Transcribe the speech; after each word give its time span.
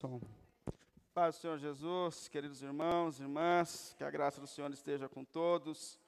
Som. 0.00 0.20
Paz 1.12 1.34
do 1.34 1.40
Senhor 1.40 1.58
Jesus, 1.58 2.28
queridos 2.28 2.62
irmãos, 2.62 3.18
irmãs, 3.18 3.96
que 3.98 4.04
a 4.04 4.10
graça 4.10 4.40
do 4.40 4.46
Senhor 4.46 4.72
esteja 4.72 5.08
com 5.08 5.24
todos. 5.24 5.98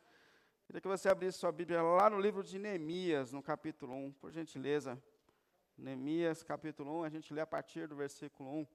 Queria 0.64 0.80
que 0.80 0.86
você 0.86 1.08
abrisse 1.08 1.38
sua 1.38 1.50
Bíblia 1.50 1.82
lá 1.82 2.08
no 2.08 2.20
livro 2.20 2.44
de 2.44 2.56
Neemias, 2.56 3.32
no 3.32 3.42
capítulo 3.42 3.92
1, 3.92 4.12
por 4.12 4.30
gentileza. 4.30 4.96
Neemias, 5.76 6.44
capítulo 6.44 7.00
1, 7.00 7.02
a 7.02 7.08
gente 7.08 7.34
lê 7.34 7.40
a 7.40 7.46
partir 7.46 7.88
do 7.88 7.96
versículo 7.96 8.60
1. 8.60 8.66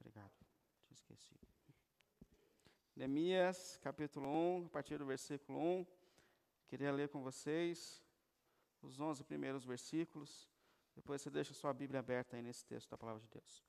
Obrigado, 0.00 0.32
tinha 0.86 0.96
esquecido. 0.96 1.46
Neemias, 2.96 3.78
capítulo 3.82 4.26
1, 4.26 4.64
a 4.64 4.68
partir 4.70 4.96
do 4.96 5.04
versículo 5.04 5.58
1. 5.58 5.86
Queria 6.66 6.92
ler 6.92 7.10
com 7.10 7.22
vocês 7.22 8.07
os 8.82 9.00
11 9.00 9.24
primeiros 9.24 9.64
versículos. 9.64 10.48
Depois 10.94 11.22
você 11.22 11.30
deixa 11.30 11.54
sua 11.54 11.72
Bíblia 11.72 12.00
aberta 12.00 12.36
aí 12.36 12.42
nesse 12.42 12.64
texto 12.64 12.90
da 12.90 12.98
palavra 12.98 13.20
de 13.22 13.28
Deus. 13.28 13.64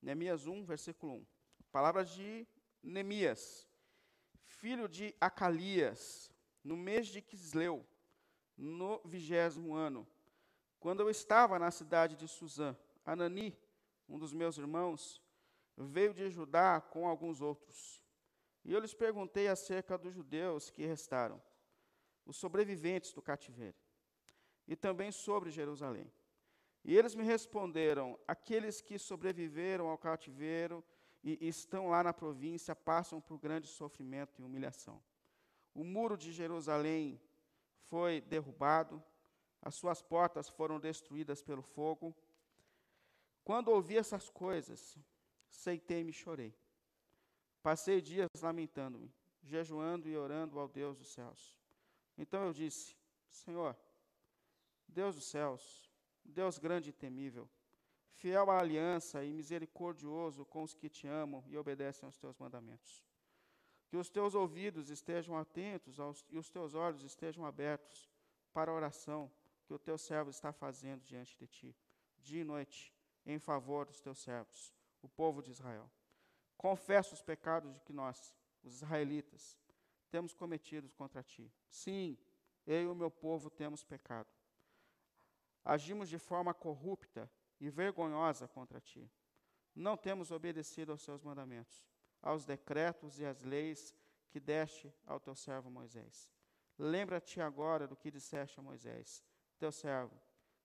Neemias 0.00 0.46
1, 0.46 0.64
versículo 0.64 1.14
1. 1.14 1.26
Palavras 1.70 2.10
de 2.10 2.46
Neemias, 2.82 3.66
filho 4.44 4.88
de 4.88 5.14
Acalias, 5.20 6.30
no 6.62 6.76
mês 6.76 7.06
de 7.06 7.22
Quisleu, 7.22 7.86
no 8.56 9.00
vigésimo 9.04 9.74
ano, 9.74 10.06
quando 10.78 11.00
eu 11.00 11.08
estava 11.08 11.58
na 11.58 11.70
cidade 11.70 12.16
de 12.16 12.26
Suzã, 12.26 12.76
Anani, 13.04 13.56
um 14.08 14.18
dos 14.18 14.32
meus 14.32 14.58
irmãos, 14.58 15.22
veio 15.76 16.12
de 16.12 16.28
Judá 16.28 16.80
com 16.80 17.06
alguns 17.06 17.40
outros. 17.40 18.01
E 18.64 18.72
eu 18.72 18.80
lhes 18.80 18.94
perguntei 18.94 19.48
acerca 19.48 19.98
dos 19.98 20.14
judeus 20.14 20.70
que 20.70 20.86
restaram, 20.86 21.42
os 22.24 22.36
sobreviventes 22.36 23.12
do 23.12 23.20
cativeiro, 23.20 23.76
e 24.68 24.76
também 24.76 25.10
sobre 25.10 25.50
Jerusalém. 25.50 26.12
E 26.84 26.96
eles 26.96 27.14
me 27.14 27.24
responderam: 27.24 28.18
aqueles 28.26 28.80
que 28.80 28.98
sobreviveram 28.98 29.88
ao 29.88 29.98
cativeiro 29.98 30.84
e 31.22 31.38
estão 31.46 31.88
lá 31.88 32.02
na 32.02 32.12
província 32.12 32.74
passam 32.74 33.20
por 33.20 33.38
grande 33.38 33.68
sofrimento 33.68 34.40
e 34.40 34.44
humilhação. 34.44 35.02
O 35.74 35.84
muro 35.84 36.16
de 36.16 36.32
Jerusalém 36.32 37.20
foi 37.88 38.20
derrubado, 38.20 39.02
as 39.60 39.74
suas 39.74 40.02
portas 40.02 40.48
foram 40.48 40.80
destruídas 40.80 41.42
pelo 41.42 41.62
fogo. 41.62 42.14
Quando 43.44 43.68
ouvi 43.68 43.96
essas 43.96 44.28
coisas, 44.28 44.98
seitei-me 45.48 46.10
e 46.10 46.14
chorei. 46.14 46.54
Passei 47.62 48.00
dias 48.00 48.28
lamentando-me, 48.40 49.14
jejuando 49.42 50.08
e 50.08 50.16
orando 50.16 50.58
ao 50.58 50.68
Deus 50.68 50.98
dos 50.98 51.12
céus. 51.12 51.58
Então 52.18 52.44
eu 52.44 52.52
disse: 52.52 52.96
Senhor, 53.30 53.76
Deus 54.88 55.14
dos 55.14 55.24
céus, 55.24 55.90
Deus 56.24 56.58
grande 56.58 56.90
e 56.90 56.92
temível, 56.92 57.48
fiel 58.14 58.50
à 58.50 58.58
aliança 58.58 59.24
e 59.24 59.32
misericordioso 59.32 60.44
com 60.44 60.62
os 60.62 60.74
que 60.74 60.88
te 60.88 61.06
amam 61.06 61.44
e 61.46 61.56
obedecem 61.56 62.04
aos 62.06 62.18
teus 62.18 62.36
mandamentos. 62.36 63.04
Que 63.88 63.96
os 63.96 64.10
teus 64.10 64.34
ouvidos 64.34 64.90
estejam 64.90 65.36
atentos 65.36 66.00
aos, 66.00 66.24
e 66.30 66.38
os 66.38 66.50
teus 66.50 66.74
olhos 66.74 67.02
estejam 67.04 67.44
abertos 67.44 68.10
para 68.52 68.70
a 68.70 68.74
oração 68.74 69.30
que 69.64 69.72
o 69.72 69.78
teu 69.78 69.96
servo 69.96 70.30
está 70.30 70.52
fazendo 70.52 71.04
diante 71.04 71.36
de 71.36 71.46
ti, 71.46 71.76
dia 72.18 72.40
e 72.40 72.44
noite, 72.44 72.92
em 73.24 73.38
favor 73.38 73.86
dos 73.86 74.00
teus 74.00 74.18
servos, 74.18 74.74
o 75.00 75.08
povo 75.08 75.42
de 75.42 75.50
Israel. 75.50 75.90
Confesso 76.62 77.12
os 77.12 77.20
pecados 77.20 77.76
que 77.80 77.92
nós, 77.92 78.32
os 78.62 78.74
israelitas, 78.74 79.58
temos 80.08 80.32
cometido 80.32 80.88
contra 80.90 81.20
ti. 81.20 81.52
Sim, 81.68 82.16
eu 82.64 82.82
e 82.82 82.86
o 82.86 82.94
meu 82.94 83.10
povo 83.10 83.50
temos 83.50 83.82
pecado. 83.82 84.28
Agimos 85.64 86.08
de 86.08 86.18
forma 86.20 86.54
corrupta 86.54 87.28
e 87.58 87.68
vergonhosa 87.68 88.46
contra 88.46 88.80
ti. 88.80 89.10
Não 89.74 89.96
temos 89.96 90.30
obedecido 90.30 90.92
aos 90.92 91.02
seus 91.02 91.20
mandamentos, 91.20 91.84
aos 92.22 92.44
decretos 92.44 93.18
e 93.18 93.26
às 93.26 93.42
leis 93.42 93.92
que 94.30 94.38
deste 94.38 94.94
ao 95.04 95.18
teu 95.18 95.34
servo 95.34 95.68
Moisés. 95.68 96.30
Lembra-te 96.78 97.40
agora 97.40 97.88
do 97.88 97.96
que 97.96 98.08
disseste 98.08 98.60
a 98.60 98.62
Moisés, 98.62 99.24
teu 99.58 99.72
servo. 99.72 100.16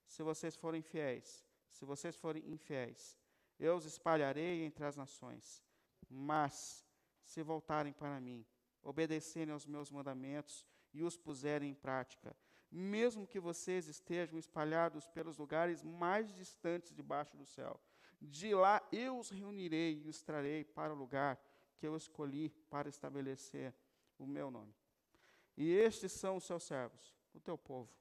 Se 0.05 0.22
vocês 0.22 0.55
forem 0.55 0.83
fiéis, 0.83 1.43
se 1.72 1.85
vocês 1.85 2.16
forem 2.16 2.47
infiéis, 2.47 3.17
eu 3.57 3.75
os 3.75 3.85
espalharei 3.85 4.63
entre 4.63 4.85
as 4.85 4.95
nações 4.95 5.66
mas, 6.09 6.85
se 7.23 7.41
voltarem 7.44 7.94
para 7.94 8.19
mim, 8.19 8.45
obedecerem 8.81 9.53
aos 9.53 9.66
meus 9.66 9.91
mandamentos 9.91 10.66
e 10.94 11.03
os 11.03 11.18
puserem 11.18 11.72
em 11.72 11.75
prática, 11.75 12.35
mesmo 12.72 13.28
que 13.28 13.40
vocês 13.40 13.88
estejam 13.88 14.38
espalhados 14.38 15.07
pelos 15.07 15.38
lugares 15.38 15.84
mais 15.84 16.34
distantes 16.34 16.94
debaixo 16.94 17.35
do 17.38 17.46
céu, 17.46 17.79
de 18.22 18.53
lá 18.53 18.81
eu 18.91 19.17
os 19.19 19.29
reunirei 19.29 20.01
e 20.03 20.09
os 20.09 20.22
trarei 20.22 20.63
para 20.63 20.94
o 20.94 20.97
lugar 20.97 21.40
que 21.78 21.88
eu 21.88 21.96
escolhi 21.96 22.50
para 22.69 22.90
estabelecer 22.90 23.73
o 24.17 24.25
meu 24.25 24.50
nome. 24.50 24.73
E 25.56 25.72
estes 25.72 26.12
são 26.12 26.38
os 26.38 26.44
seus 26.44 26.63
servos, 26.63 27.16
o 27.34 27.40
teu 27.40 27.57
povo. 27.57 27.91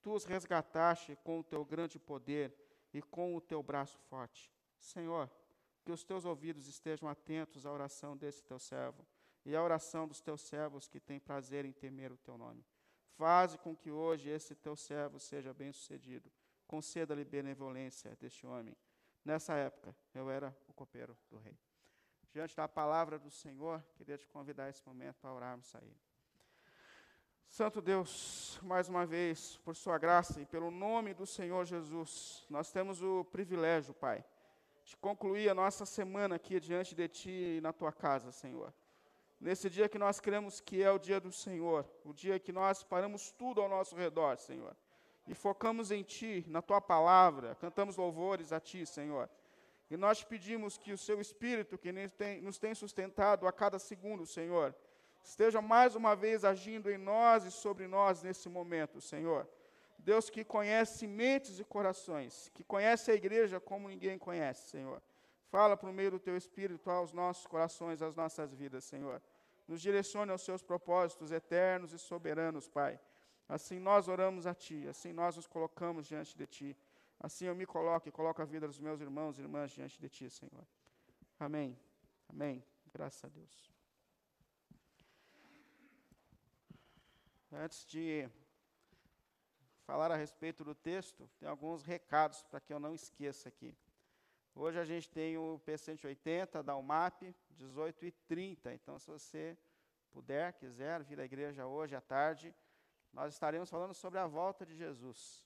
Tu 0.00 0.12
os 0.12 0.24
resgataste 0.24 1.16
com 1.24 1.40
o 1.40 1.44
teu 1.44 1.64
grande 1.64 1.98
poder 1.98 2.54
e 2.92 3.02
com 3.02 3.34
o 3.34 3.40
teu 3.40 3.62
braço 3.62 3.98
forte. 4.08 4.52
Senhor, 4.78 5.30
que 5.88 5.92
os 5.92 6.04
teus 6.04 6.26
ouvidos 6.26 6.68
estejam 6.68 7.08
atentos 7.08 7.64
à 7.64 7.72
oração 7.72 8.14
desse 8.14 8.44
teu 8.44 8.58
servo 8.58 9.06
e 9.42 9.56
à 9.56 9.62
oração 9.62 10.06
dos 10.06 10.20
teus 10.20 10.42
servos 10.42 10.86
que 10.86 11.00
têm 11.00 11.18
prazer 11.18 11.64
em 11.64 11.72
temer 11.72 12.12
o 12.12 12.18
teu 12.18 12.36
nome. 12.36 12.62
Faze 13.16 13.56
com 13.56 13.74
que 13.74 13.90
hoje 13.90 14.28
esse 14.28 14.54
teu 14.54 14.76
servo 14.76 15.18
seja 15.18 15.54
bem-sucedido. 15.54 16.30
Conceda-lhe 16.66 17.24
benevolência 17.24 18.14
deste 18.20 18.46
homem. 18.46 18.76
Nessa 19.24 19.54
época, 19.54 19.96
eu 20.12 20.28
era 20.28 20.54
o 20.68 20.74
copeiro 20.74 21.16
do 21.30 21.38
rei. 21.38 21.58
Diante 22.30 22.54
da 22.54 22.68
palavra 22.68 23.18
do 23.18 23.30
Senhor, 23.30 23.82
queria 23.94 24.18
te 24.18 24.28
convidar 24.28 24.68
esse 24.68 24.86
momento 24.86 25.16
para 25.22 25.32
orarmos 25.32 25.74
a 25.74 25.78
Ele. 25.78 25.96
Santo 27.48 27.80
Deus, 27.80 28.60
mais 28.62 28.90
uma 28.90 29.06
vez, 29.06 29.56
por 29.64 29.74
Sua 29.74 29.96
graça 29.96 30.38
e 30.38 30.44
pelo 30.44 30.70
nome 30.70 31.14
do 31.14 31.24
Senhor 31.24 31.64
Jesus, 31.64 32.44
nós 32.50 32.70
temos 32.70 33.00
o 33.02 33.24
privilégio, 33.24 33.94
Pai, 33.94 34.22
de 34.88 34.96
concluir 34.96 35.50
a 35.50 35.54
nossa 35.54 35.84
semana 35.84 36.36
aqui 36.36 36.58
diante 36.58 36.94
de 36.94 37.06
Ti 37.08 37.56
e 37.58 37.60
na 37.60 37.74
Tua 37.74 37.92
casa, 37.92 38.32
Senhor. 38.32 38.72
Nesse 39.38 39.68
dia 39.68 39.86
que 39.86 39.98
nós 39.98 40.18
cremos 40.18 40.62
que 40.62 40.82
é 40.82 40.90
o 40.90 40.98
dia 40.98 41.20
do 41.20 41.30
Senhor, 41.30 41.86
o 42.02 42.14
dia 42.14 42.40
que 42.40 42.52
nós 42.52 42.82
paramos 42.82 43.30
tudo 43.30 43.60
ao 43.60 43.68
nosso 43.68 43.94
redor, 43.94 44.38
Senhor, 44.38 44.74
e 45.26 45.34
focamos 45.34 45.90
em 45.90 46.02
Ti, 46.02 46.42
na 46.48 46.62
Tua 46.62 46.80
palavra, 46.80 47.54
cantamos 47.56 47.98
louvores 47.98 48.50
a 48.50 48.58
Ti, 48.58 48.86
Senhor. 48.86 49.28
E 49.90 49.96
nós 49.96 50.24
pedimos 50.24 50.78
que 50.78 50.90
o 50.90 50.96
Seu 50.98 51.20
Espírito, 51.20 51.76
que 51.76 51.92
nos 52.40 52.58
tem 52.58 52.74
sustentado 52.74 53.46
a 53.46 53.52
cada 53.52 53.78
segundo, 53.78 54.24
Senhor, 54.24 54.74
esteja 55.22 55.60
mais 55.60 55.96
uma 55.96 56.16
vez 56.16 56.46
agindo 56.46 56.90
em 56.90 56.96
nós 56.96 57.44
e 57.44 57.50
sobre 57.50 57.86
nós 57.86 58.22
nesse 58.22 58.48
momento, 58.48 59.02
Senhor. 59.02 59.46
Deus 59.98 60.30
que 60.30 60.44
conhece 60.44 61.06
mentes 61.06 61.58
e 61.58 61.64
corações, 61.64 62.50
que 62.54 62.64
conhece 62.64 63.10
a 63.10 63.14
igreja 63.14 63.60
como 63.60 63.88
ninguém 63.88 64.16
conhece, 64.18 64.70
Senhor. 64.70 65.02
Fala 65.50 65.76
por 65.76 65.92
meio 65.92 66.12
do 66.12 66.20
teu 66.20 66.36
Espírito 66.36 66.90
aos 66.90 67.12
nossos 67.12 67.46
corações, 67.46 68.00
às 68.00 68.14
nossas 68.14 68.54
vidas, 68.54 68.84
Senhor. 68.84 69.20
Nos 69.66 69.80
direcione 69.80 70.30
aos 70.30 70.42
seus 70.42 70.62
propósitos 70.62 71.32
eternos 71.32 71.92
e 71.92 71.98
soberanos, 71.98 72.68
Pai. 72.68 72.98
Assim 73.48 73.78
nós 73.78 74.08
oramos 74.08 74.46
a 74.46 74.54
Ti, 74.54 74.86
assim 74.88 75.12
nós 75.12 75.36
nos 75.36 75.46
colocamos 75.46 76.06
diante 76.06 76.36
de 76.36 76.46
Ti. 76.46 76.76
Assim 77.18 77.46
eu 77.46 77.54
me 77.54 77.66
coloco 77.66 78.08
e 78.08 78.12
coloco 78.12 78.40
a 78.40 78.44
vida 78.44 78.66
dos 78.66 78.78
meus 78.78 79.00
irmãos 79.00 79.38
e 79.38 79.42
irmãs 79.42 79.72
diante 79.72 79.98
de 80.00 80.08
Ti, 80.08 80.30
Senhor. 80.30 80.66
Amém. 81.40 81.76
Amém. 82.28 82.64
Graças 82.92 83.24
a 83.24 83.28
Deus. 83.28 83.72
Antes 87.50 87.86
de 87.86 88.28
falar 89.88 90.12
a 90.12 90.16
respeito 90.16 90.62
do 90.62 90.74
texto, 90.74 91.26
tem 91.38 91.48
alguns 91.48 91.82
recados 91.82 92.42
para 92.42 92.60
que 92.60 92.74
eu 92.74 92.78
não 92.78 92.94
esqueça 92.94 93.48
aqui. 93.48 93.74
Hoje 94.54 94.78
a 94.78 94.84
gente 94.84 95.08
tem 95.08 95.38
o 95.38 95.58
P180 95.66 96.62
da 96.62 96.76
UMAP, 96.76 97.34
18 97.52 98.04
e 98.04 98.12
30. 98.12 98.74
Então, 98.74 98.98
se 98.98 99.10
você 99.10 99.56
puder, 100.10 100.52
quiser, 100.52 101.02
vir 101.04 101.18
à 101.18 101.24
igreja 101.24 101.66
hoje 101.66 101.96
à 101.96 102.02
tarde, 102.02 102.54
nós 103.14 103.32
estaremos 103.32 103.70
falando 103.70 103.94
sobre 103.94 104.18
a 104.18 104.26
volta 104.26 104.66
de 104.66 104.76
Jesus. 104.76 105.42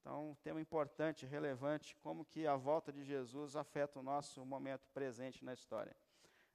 Então, 0.00 0.30
um 0.30 0.34
tema 0.34 0.60
importante, 0.60 1.24
relevante, 1.24 1.94
como 2.02 2.24
que 2.24 2.48
a 2.48 2.56
volta 2.56 2.92
de 2.92 3.04
Jesus 3.04 3.54
afeta 3.54 4.00
o 4.00 4.02
nosso 4.02 4.44
momento 4.44 4.88
presente 4.88 5.44
na 5.44 5.54
história. 5.54 5.96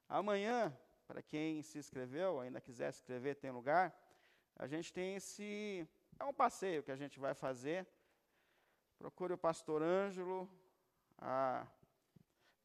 Amanhã, 0.06 0.76
para 1.06 1.22
quem 1.22 1.62
se 1.62 1.78
inscreveu, 1.78 2.38
ainda 2.38 2.60
quiser 2.60 2.92
se 2.92 2.98
inscrever, 2.98 3.36
tem 3.36 3.50
lugar, 3.50 3.98
a 4.58 4.66
gente 4.66 4.92
tem 4.92 5.16
esse 5.16 5.88
é 6.18 6.24
um 6.24 6.32
passeio 6.32 6.82
que 6.82 6.90
a 6.90 6.96
gente 6.96 7.18
vai 7.18 7.34
fazer. 7.34 7.86
Procure 8.98 9.34
o 9.34 9.38
pastor 9.38 9.82
Ângelo, 9.82 10.48
a, 11.18 11.66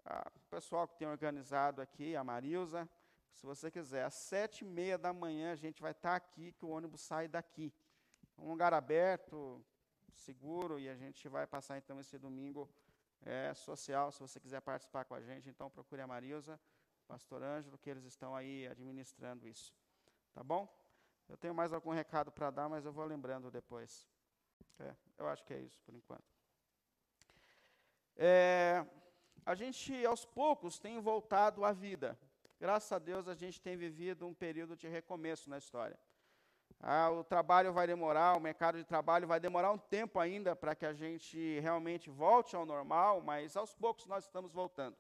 a, 0.05 0.31
pessoal 0.49 0.87
que 0.87 0.95
tem 0.95 1.07
organizado 1.07 1.81
aqui, 1.81 2.15
a 2.15 2.23
Marilza. 2.23 2.89
se 3.33 3.45
você 3.45 3.69
quiser, 3.69 4.05
às 4.05 4.13
sete 4.13 4.63
e 4.63 4.67
meia 4.67 4.97
da 4.97 5.11
manhã 5.11 5.51
a 5.51 5.55
gente 5.55 5.81
vai 5.81 5.91
estar 5.91 6.15
aqui, 6.15 6.53
que 6.53 6.65
o 6.65 6.69
ônibus 6.69 7.01
sai 7.01 7.27
daqui. 7.27 7.73
Um 8.37 8.49
lugar 8.49 8.73
aberto, 8.73 9.63
seguro, 10.13 10.79
e 10.79 10.89
a 10.89 10.95
gente 10.95 11.27
vai 11.27 11.45
passar 11.45 11.77
então 11.77 11.99
esse 11.99 12.17
domingo 12.17 12.69
é, 13.23 13.53
social, 13.53 14.11
se 14.11 14.19
você 14.19 14.39
quiser 14.39 14.61
participar 14.61 15.05
com 15.05 15.13
a 15.13 15.21
gente, 15.21 15.49
então 15.49 15.69
procure 15.69 16.01
a 16.01 16.07
Marilza, 16.07 16.59
Pastor 17.07 17.43
Ângelo, 17.43 17.77
que 17.77 17.89
eles 17.89 18.05
estão 18.05 18.35
aí 18.35 18.67
administrando 18.67 19.47
isso. 19.47 19.73
Tá 20.33 20.43
bom? 20.43 20.67
Eu 21.31 21.37
tenho 21.37 21.55
mais 21.55 21.71
algum 21.71 21.91
recado 21.91 22.29
para 22.29 22.51
dar, 22.51 22.67
mas 22.67 22.85
eu 22.85 22.91
vou 22.91 23.05
lembrando 23.05 23.49
depois. 23.49 24.05
É, 24.77 24.93
eu 25.17 25.29
acho 25.29 25.45
que 25.45 25.53
é 25.53 25.59
isso 25.59 25.79
por 25.85 25.95
enquanto. 25.95 26.29
É, 28.17 28.85
a 29.45 29.55
gente, 29.55 30.05
aos 30.05 30.25
poucos, 30.25 30.77
tem 30.77 30.99
voltado 30.99 31.63
à 31.63 31.71
vida. 31.71 32.19
Graças 32.59 32.91
a 32.91 32.99
Deus, 32.99 33.29
a 33.29 33.33
gente 33.33 33.61
tem 33.61 33.77
vivido 33.77 34.27
um 34.27 34.33
período 34.33 34.75
de 34.75 34.89
recomeço 34.89 35.49
na 35.49 35.57
história. 35.57 35.97
Ah, 36.81 37.09
o 37.09 37.23
trabalho 37.23 37.71
vai 37.71 37.87
demorar, 37.87 38.35
o 38.35 38.41
mercado 38.41 38.77
de 38.77 38.83
trabalho 38.83 39.25
vai 39.25 39.39
demorar 39.39 39.71
um 39.71 39.77
tempo 39.77 40.19
ainda 40.19 40.53
para 40.53 40.75
que 40.75 40.85
a 40.85 40.91
gente 40.91 41.61
realmente 41.61 42.09
volte 42.09 42.57
ao 42.57 42.65
normal, 42.65 43.21
mas 43.21 43.55
aos 43.55 43.73
poucos 43.73 44.05
nós 44.05 44.25
estamos 44.25 44.51
voltando. 44.51 44.97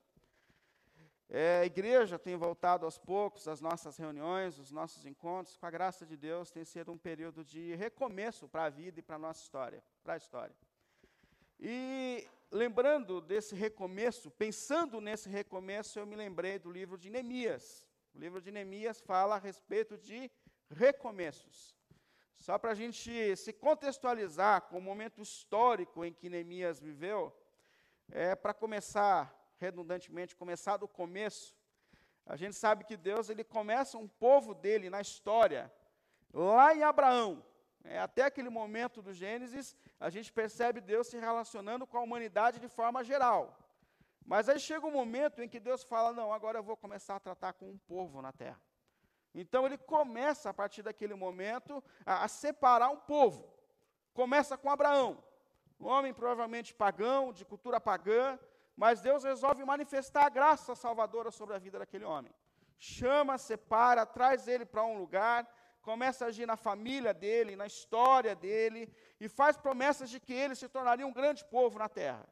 É, 1.33 1.61
a 1.61 1.65
igreja 1.65 2.19
tem 2.19 2.35
voltado 2.35 2.83
aos 2.83 2.97
poucos, 2.97 3.47
as 3.47 3.61
nossas 3.61 3.95
reuniões, 3.95 4.59
os 4.59 4.69
nossos 4.69 5.05
encontros, 5.05 5.55
com 5.55 5.65
a 5.65 5.71
graça 5.71 6.05
de 6.05 6.17
Deus, 6.17 6.51
tem 6.51 6.65
sido 6.65 6.91
um 6.91 6.97
período 6.97 7.45
de 7.45 7.73
recomeço 7.75 8.49
para 8.49 8.65
a 8.65 8.69
vida 8.69 8.99
e 8.99 9.01
para 9.01 9.15
a 9.15 9.19
nossa 9.19 9.41
história, 9.41 9.81
para 10.03 10.15
a 10.15 10.17
história. 10.17 10.53
E 11.57 12.27
lembrando 12.51 13.21
desse 13.21 13.55
recomeço, 13.55 14.29
pensando 14.29 14.99
nesse 14.99 15.29
recomeço, 15.29 15.97
eu 15.97 16.05
me 16.05 16.17
lembrei 16.17 16.59
do 16.59 16.69
livro 16.69 16.97
de 16.97 17.09
Neemias. 17.09 17.87
O 18.13 18.19
livro 18.19 18.41
de 18.41 18.51
Neemias 18.51 18.99
fala 18.99 19.35
a 19.35 19.39
respeito 19.39 19.97
de 19.97 20.29
recomeços. 20.69 21.73
Só 22.41 22.57
para 22.57 22.71
a 22.71 22.75
gente 22.75 23.37
se 23.37 23.53
contextualizar 23.53 24.63
com 24.63 24.79
o 24.79 24.81
momento 24.81 25.21
histórico 25.21 26.03
em 26.03 26.11
que 26.11 26.29
Neemias 26.29 26.77
viveu, 26.77 27.33
é 28.09 28.35
para 28.35 28.53
começar, 28.53 29.40
redundantemente, 29.61 30.35
começar 30.35 30.77
do 30.77 30.87
começo, 30.87 31.55
a 32.25 32.35
gente 32.35 32.55
sabe 32.55 32.83
que 32.83 32.97
Deus 32.97 33.29
ele 33.29 33.43
começa 33.43 33.97
um 33.97 34.07
povo 34.07 34.53
dele 34.53 34.89
na 34.89 35.01
história, 35.01 35.71
lá 36.33 36.75
em 36.75 36.83
Abraão. 36.83 37.43
É, 37.83 37.99
até 37.99 38.23
aquele 38.23 38.49
momento 38.49 39.01
do 39.01 39.13
Gênesis, 39.13 39.75
a 39.99 40.09
gente 40.09 40.31
percebe 40.31 40.79
Deus 40.79 41.07
se 41.07 41.17
relacionando 41.17 41.87
com 41.87 41.97
a 41.97 42.01
humanidade 42.01 42.59
de 42.59 42.67
forma 42.67 43.03
geral. 43.03 43.57
Mas 44.23 44.47
aí 44.47 44.59
chega 44.59 44.85
um 44.85 44.91
momento 44.91 45.41
em 45.41 45.49
que 45.49 45.59
Deus 45.59 45.83
fala: 45.83 46.13
Não, 46.13 46.31
agora 46.31 46.59
eu 46.59 46.63
vou 46.63 46.77
começar 46.77 47.15
a 47.15 47.19
tratar 47.19 47.53
com 47.53 47.69
um 47.69 47.77
povo 47.77 48.21
na 48.21 48.31
terra. 48.31 48.61
Então 49.33 49.65
ele 49.65 49.77
começa, 49.77 50.49
a 50.49 50.53
partir 50.53 50.83
daquele 50.83 51.15
momento, 51.15 51.83
a, 52.05 52.23
a 52.25 52.27
separar 52.27 52.89
um 52.89 52.97
povo. 52.97 53.51
Começa 54.13 54.57
com 54.57 54.69
Abraão, 54.69 55.23
um 55.79 55.87
homem 55.87 56.13
provavelmente 56.13 56.73
pagão, 56.73 57.33
de 57.33 57.45
cultura 57.45 57.79
pagã, 57.79 58.37
mas 58.75 59.01
Deus 59.01 59.23
resolve 59.23 59.63
manifestar 59.63 60.25
a 60.25 60.29
graça 60.29 60.75
salvadora 60.75 61.31
sobre 61.31 61.55
a 61.55 61.59
vida 61.59 61.79
daquele 61.79 62.05
homem. 62.05 62.33
Chama, 62.77 63.37
separa, 63.37 64.05
traz 64.05 64.47
ele 64.47 64.65
para 64.65 64.83
um 64.83 64.97
lugar, 64.97 65.47
começa 65.81 66.25
a 66.25 66.27
agir 66.29 66.45
na 66.45 66.55
família 66.55 67.13
dele, 67.13 67.55
na 67.55 67.65
história 67.65 68.35
dele, 68.35 68.91
e 69.19 69.27
faz 69.27 69.57
promessas 69.57 70.09
de 70.09 70.19
que 70.19 70.33
ele 70.33 70.55
se 70.55 70.67
tornaria 70.67 71.05
um 71.05 71.13
grande 71.13 71.43
povo 71.45 71.77
na 71.77 71.89
terra. 71.89 72.27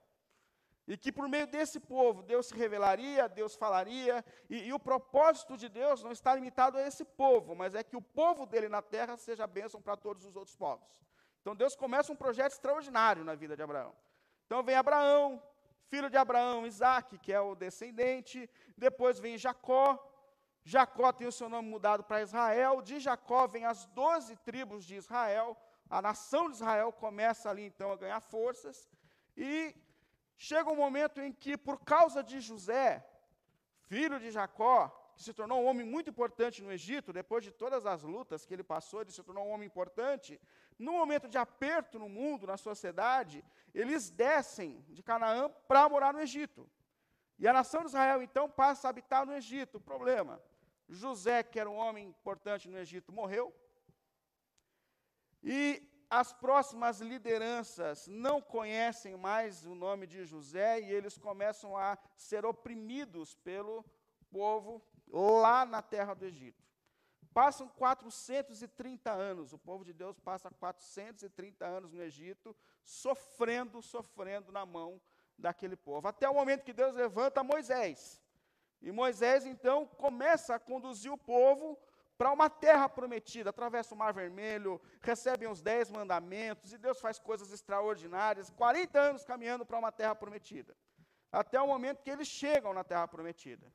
E 0.88 0.98
que 0.98 1.12
por 1.12 1.30
meio 1.30 1.46
desse 1.46 1.80
povo 1.80 2.24
Deus 2.24 2.48
se 2.48 2.56
revelaria, 2.56 3.30
Deus 3.30 3.54
falaria, 3.54 4.26
e, 4.50 4.70
e, 4.70 4.74
o 4.74 4.80
propósito 4.80 5.56
de 5.56 5.70
Deus 5.70 6.02
não 6.02 6.12
está 6.12 6.34
limitado 6.34 6.80
a 6.80 6.82
esse 6.82 7.06
povo, 7.06 7.56
mas 7.56 7.76
é 7.76 7.84
que 7.84 7.96
o 7.96 8.02
povo 8.02 8.48
dele 8.48 8.68
na 8.68 8.82
terra 8.82 9.16
seja 9.16 9.46
bênção 9.46 9.80
para 9.80 9.96
todos 9.96 10.26
os 10.26 10.36
outros 10.36 10.56
povos. 10.56 10.90
Então 11.42 11.56
Deus 11.56 11.76
começa 11.76 12.12
um 12.12 12.16
projeto 12.16 12.54
extraordinário 12.54 13.24
na 13.24 13.36
vida 13.36 13.56
de 13.56 13.62
Abraão. 13.62 13.94
Então 14.48 14.64
vem 14.64 14.76
Abraão, 14.76 15.40
filho 15.90 16.10
de 16.10 16.18
Abraão, 16.18 16.68
Isaac, 16.72 17.18
que 17.24 17.32
é 17.34 17.42
o 17.42 17.56
descendente, 17.56 18.50
depois 18.78 19.20
vem 19.20 19.38
Jacó, 19.38 19.86
Jacó 20.64 21.12
tem 21.12 21.28
o 21.28 21.32
seu 21.40 21.50
nome 21.50 21.68
mudado 21.76 22.04
para 22.04 22.22
Israel, 22.22 22.82
de 22.82 23.00
Jacó 23.00 23.48
vem 23.48 23.66
as 23.66 23.86
doze 23.88 24.36
tribos 24.50 24.86
de 24.86 24.96
Israel, 24.96 25.58
a 25.90 26.02
nação 26.02 26.44
de 26.50 26.56
Israel 26.58 26.92
começa 26.92 27.50
ali 27.50 27.64
então 27.72 27.92
a 27.92 27.98
ganhar 28.04 28.22
forças, 28.22 28.90
e 29.36 29.76
Chega 30.42 30.72
um 30.72 30.82
momento 30.86 31.20
em 31.20 31.34
que, 31.34 31.58
por 31.58 31.78
causa 31.84 32.24
de 32.24 32.40
José, 32.40 33.06
filho 33.90 34.18
de 34.22 34.32
Jacó, 34.32 34.78
que 35.14 35.22
se 35.22 35.34
tornou 35.34 35.62
um 35.62 35.66
homem 35.66 35.86
muito 35.86 36.10
importante 36.10 36.64
no 36.64 36.72
Egito, 36.72 37.12
depois 37.12 37.44
de 37.44 37.52
todas 37.52 37.86
as 37.86 38.04
lutas 38.04 38.46
que 38.46 38.54
ele 38.54 38.64
passou, 38.64 39.02
ele 39.02 39.12
se 39.12 39.22
tornou 39.22 39.46
um 39.46 39.52
homem 39.52 39.68
importante. 39.68 40.40
No 40.80 40.94
momento 40.94 41.28
de 41.28 41.38
aperto 41.38 42.00
no 42.00 42.08
mundo, 42.08 42.48
na 42.48 42.56
sociedade, 42.56 43.44
eles 43.74 44.10
descem 44.10 44.82
de 44.88 45.04
Canaã 45.04 45.50
para 45.68 45.90
morar 45.90 46.14
no 46.14 46.22
Egito. 46.22 46.70
E 47.38 47.46
a 47.46 47.52
nação 47.54 47.82
de 47.82 47.88
Israel, 47.88 48.24
então, 48.24 48.50
passa 48.50 48.88
a 48.88 48.90
habitar 48.90 49.26
no 49.26 49.34
Egito. 49.34 49.78
O 49.78 49.82
problema: 49.82 50.42
José, 50.88 51.44
que 51.44 51.60
era 51.60 51.70
um 51.70 51.76
homem 51.76 52.08
importante 52.08 52.70
no 52.70 52.78
Egito, 52.78 53.12
morreu. 53.12 53.54
E 55.44 55.86
as 56.10 56.32
próximas 56.32 57.02
lideranças 57.02 58.08
não 58.08 58.42
conhecem 58.42 59.18
mais 59.18 59.66
o 59.66 59.76
nome 59.76 60.08
de 60.08 60.26
José 60.26 60.82
e 60.82 60.92
eles 60.92 61.18
começam 61.18 61.78
a 61.78 61.98
ser 62.16 62.46
oprimidos 62.46 63.36
pelo 63.36 63.86
povo 64.32 64.82
lá 65.08 65.66
na 65.66 65.82
terra 65.82 66.14
do 66.14 66.26
Egito. 66.26 66.69
Passam 67.34 67.68
430 67.70 69.12
anos, 69.12 69.54
o 69.54 69.58
povo 69.58 69.86
de 69.86 69.94
Deus 69.94 70.20
passa 70.20 70.50
430 70.50 71.66
anos 71.66 71.94
no 71.94 72.02
Egito, 72.02 72.56
sofrendo, 72.84 73.82
sofrendo 73.82 74.52
na 74.52 74.66
mão 74.66 75.00
daquele 75.38 75.76
povo. 75.76 76.08
Até 76.08 76.28
o 76.28 76.34
momento 76.34 76.64
que 76.64 76.74
Deus 76.74 76.96
levanta 76.96 77.44
Moisés. 77.44 78.22
E 78.82 78.92
Moisés, 78.92 79.46
então, 79.46 79.86
começa 79.86 80.56
a 80.56 80.60
conduzir 80.60 81.12
o 81.12 81.18
povo 81.18 81.78
para 82.18 82.32
uma 82.32 82.50
terra 82.50 82.90
prometida, 82.90 83.50
atravessa 83.50 83.96
o 83.96 83.98
Mar 83.98 84.12
Vermelho, 84.12 84.82
recebem 85.02 85.48
os 85.48 85.62
dez 85.62 85.90
mandamentos, 85.90 86.74
e 86.74 86.78
Deus 86.78 87.00
faz 87.00 87.18
coisas 87.18 87.54
extraordinárias, 87.54 88.50
40 88.50 89.00
anos 89.00 89.24
caminhando 89.24 89.66
para 89.66 89.80
uma 89.80 89.90
terra 89.90 90.14
prometida, 90.14 90.76
até 91.32 91.62
o 91.62 91.68
momento 91.68 92.04
que 92.04 92.10
eles 92.10 92.28
chegam 92.28 92.74
na 92.74 92.84
terra 92.84 93.08
prometida. 93.08 93.72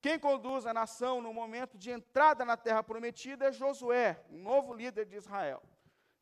Quem 0.00 0.18
conduz 0.18 0.66
a 0.66 0.72
nação 0.72 1.20
no 1.20 1.32
momento 1.32 1.76
de 1.76 1.90
entrada 1.90 2.44
na 2.44 2.56
terra 2.56 2.82
prometida 2.82 3.46
é 3.46 3.52
Josué, 3.52 4.22
um 4.30 4.42
novo 4.42 4.72
líder 4.72 5.04
de 5.06 5.16
Israel. 5.16 5.62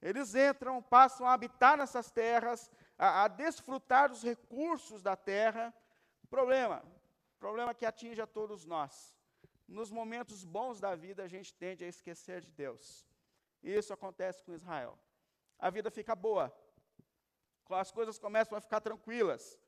Eles 0.03 0.35
entram, 0.35 0.83
passam 0.83 1.27
a 1.27 1.33
habitar 1.33 1.77
nessas 1.77 2.11
terras, 2.11 2.71
a, 2.99 3.25
a 3.25 3.29
desfrutar 3.29 4.09
dos 4.09 4.23
recursos 4.23 5.03
da 5.03 5.17
terra. 5.17 5.75
Problema, 6.29 6.83
problema 7.39 7.75
que 7.75 7.87
atinge 7.87 8.21
a 8.21 8.27
todos 8.27 8.65
nós 8.65 9.19
nos 9.69 9.91
momentos 9.91 10.45
bons 10.45 10.81
da 10.81 10.95
vida, 10.97 11.23
a 11.23 11.29
gente 11.29 11.55
tende 11.55 11.85
a 11.85 11.89
esquecer 11.89 12.41
de 12.41 12.51
Deus. 12.51 13.07
Isso 13.63 13.93
acontece 13.93 14.43
com 14.43 14.55
Israel. 14.55 14.99
A 15.59 15.69
vida 15.69 15.91
fica 15.91 16.17
boa, 16.17 16.53
as 17.71 17.93
coisas 17.93 18.19
começam 18.19 18.57
a 18.57 18.61
ficar 18.61 18.81
tranquilas. 18.81 19.59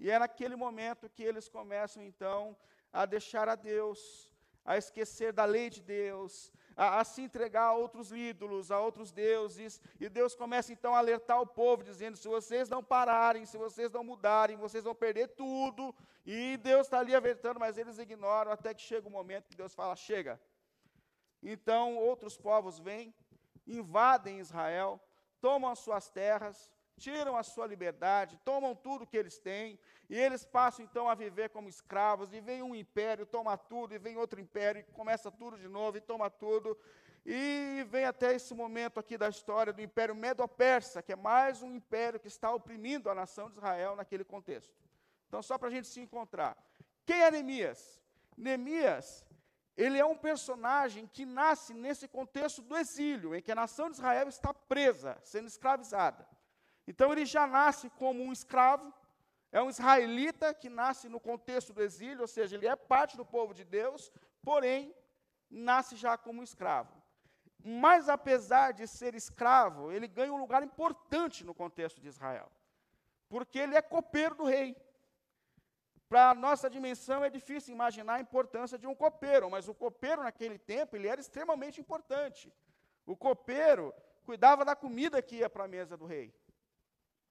E 0.00 0.10
é 0.10 0.18
naquele 0.18 0.56
momento 0.56 1.08
que 1.08 1.22
eles 1.22 1.48
começam, 1.48 2.02
então, 2.02 2.56
a 2.94 3.04
deixar 3.04 3.48
a 3.48 3.56
Deus, 3.56 4.30
a 4.64 4.78
esquecer 4.78 5.32
da 5.32 5.44
lei 5.44 5.68
de 5.68 5.82
Deus, 5.82 6.52
a, 6.76 7.00
a, 7.00 7.04
se 7.04 7.22
entregar 7.22 7.64
a 7.64 7.72
outros 7.74 8.12
ídolos, 8.12 8.70
a 8.70 8.80
outros 8.80 9.10
deuses, 9.10 9.80
e 9.98 10.08
Deus 10.08 10.34
começa 10.34 10.72
então 10.72 10.94
a 10.94 10.98
alertar 10.98 11.40
o 11.40 11.46
povo, 11.46 11.82
dizendo: 11.82 12.16
se 12.16 12.28
vocês 12.28 12.68
não 12.68 12.82
pararem, 12.82 13.44
se 13.44 13.58
vocês 13.58 13.90
não 13.90 14.04
mudarem, 14.04 14.56
vocês 14.56 14.84
vão 14.84 14.94
perder 14.94 15.28
tudo. 15.28 15.94
E 16.24 16.56
Deus 16.58 16.86
está 16.86 17.00
ali 17.00 17.14
alertando, 17.14 17.60
mas 17.60 17.76
eles 17.76 17.98
ignoram, 17.98 18.52
até 18.52 18.72
que 18.72 18.80
chega 18.80 19.08
o 19.08 19.10
momento 19.10 19.48
que 19.48 19.56
Deus 19.56 19.74
fala: 19.74 19.96
chega. 19.96 20.40
Então 21.42 21.96
outros 21.96 22.36
povos 22.36 22.78
vêm, 22.78 23.12
invadem 23.66 24.38
Israel, 24.38 25.00
tomam 25.40 25.70
as 25.70 25.80
suas 25.80 26.08
terras, 26.08 26.70
tiram 26.96 27.36
a 27.36 27.42
sua 27.42 27.66
liberdade, 27.66 28.38
tomam 28.44 28.74
tudo 28.74 29.06
que 29.06 29.16
eles 29.16 29.38
têm, 29.38 29.78
e 30.08 30.18
eles 30.18 30.44
passam 30.44 30.84
então 30.84 31.08
a 31.08 31.14
viver 31.14 31.50
como 31.50 31.68
escravos, 31.68 32.32
e 32.32 32.40
vem 32.40 32.62
um 32.62 32.74
império, 32.74 33.26
toma 33.26 33.56
tudo, 33.56 33.94
e 33.94 33.98
vem 33.98 34.16
outro 34.16 34.40
império, 34.40 34.80
e 34.80 34.92
começa 34.92 35.30
tudo 35.30 35.56
de 35.58 35.68
novo, 35.68 35.96
e 35.96 36.00
toma 36.00 36.30
tudo, 36.30 36.78
e 37.26 37.86
vem 37.88 38.04
até 38.04 38.34
esse 38.34 38.54
momento 38.54 39.00
aqui 39.00 39.16
da 39.16 39.28
história 39.28 39.72
do 39.72 39.80
Império 39.80 40.14
Medo-Persa, 40.14 41.02
que 41.02 41.12
é 41.12 41.16
mais 41.16 41.62
um 41.62 41.74
império 41.74 42.20
que 42.20 42.28
está 42.28 42.52
oprimindo 42.52 43.08
a 43.08 43.14
nação 43.14 43.48
de 43.48 43.56
Israel 43.56 43.96
naquele 43.96 44.24
contexto. 44.24 44.74
Então, 45.26 45.42
só 45.42 45.56
para 45.56 45.68
a 45.68 45.70
gente 45.70 45.88
se 45.88 46.00
encontrar. 46.00 46.56
Quem 47.06 47.22
é 47.22 47.30
Neemias? 47.30 48.00
Neemias, 48.36 49.24
ele 49.76 49.98
é 49.98 50.04
um 50.04 50.16
personagem 50.16 51.06
que 51.06 51.24
nasce 51.24 51.72
nesse 51.72 52.06
contexto 52.06 52.62
do 52.62 52.76
exílio, 52.76 53.34
em 53.34 53.40
que 53.40 53.50
a 53.50 53.54
nação 53.54 53.88
de 53.88 53.96
Israel 53.96 54.28
está 54.28 54.52
presa, 54.52 55.18
sendo 55.22 55.48
escravizada. 55.48 56.28
Então 56.86 57.12
ele 57.12 57.24
já 57.24 57.46
nasce 57.46 57.88
como 57.90 58.22
um 58.22 58.32
escravo, 58.32 58.92
é 59.50 59.62
um 59.62 59.70
israelita 59.70 60.52
que 60.52 60.68
nasce 60.68 61.08
no 61.08 61.20
contexto 61.20 61.72
do 61.72 61.82
exílio, 61.82 62.22
ou 62.22 62.26
seja, 62.26 62.56
ele 62.56 62.66
é 62.66 62.76
parte 62.76 63.16
do 63.16 63.24
povo 63.24 63.54
de 63.54 63.64
Deus, 63.64 64.12
porém 64.42 64.94
nasce 65.48 65.96
já 65.96 66.18
como 66.18 66.42
escravo. 66.42 66.92
Mas, 67.66 68.08
apesar 68.08 68.72
de 68.72 68.86
ser 68.86 69.14
escravo, 69.14 69.90
ele 69.90 70.06
ganha 70.06 70.32
um 70.32 70.36
lugar 70.36 70.62
importante 70.62 71.44
no 71.44 71.54
contexto 71.54 72.00
de 72.00 72.08
Israel, 72.08 72.50
porque 73.28 73.58
ele 73.58 73.74
é 73.74 73.80
copeiro 73.80 74.34
do 74.34 74.44
rei. 74.44 74.76
Para 76.06 76.30
a 76.30 76.34
nossa 76.34 76.68
dimensão 76.68 77.24
é 77.24 77.30
difícil 77.30 77.72
imaginar 77.72 78.16
a 78.16 78.20
importância 78.20 78.76
de 78.76 78.86
um 78.86 78.94
copeiro, 78.94 79.48
mas 79.48 79.66
o 79.66 79.74
copeiro 79.74 80.22
naquele 80.22 80.58
tempo 80.58 80.94
ele 80.94 81.08
era 81.08 81.20
extremamente 81.20 81.80
importante. 81.80 82.52
O 83.06 83.16
copeiro 83.16 83.94
cuidava 84.24 84.64
da 84.64 84.76
comida 84.76 85.22
que 85.22 85.36
ia 85.36 85.48
para 85.48 85.64
a 85.64 85.68
mesa 85.68 85.96
do 85.96 86.04
rei. 86.04 86.34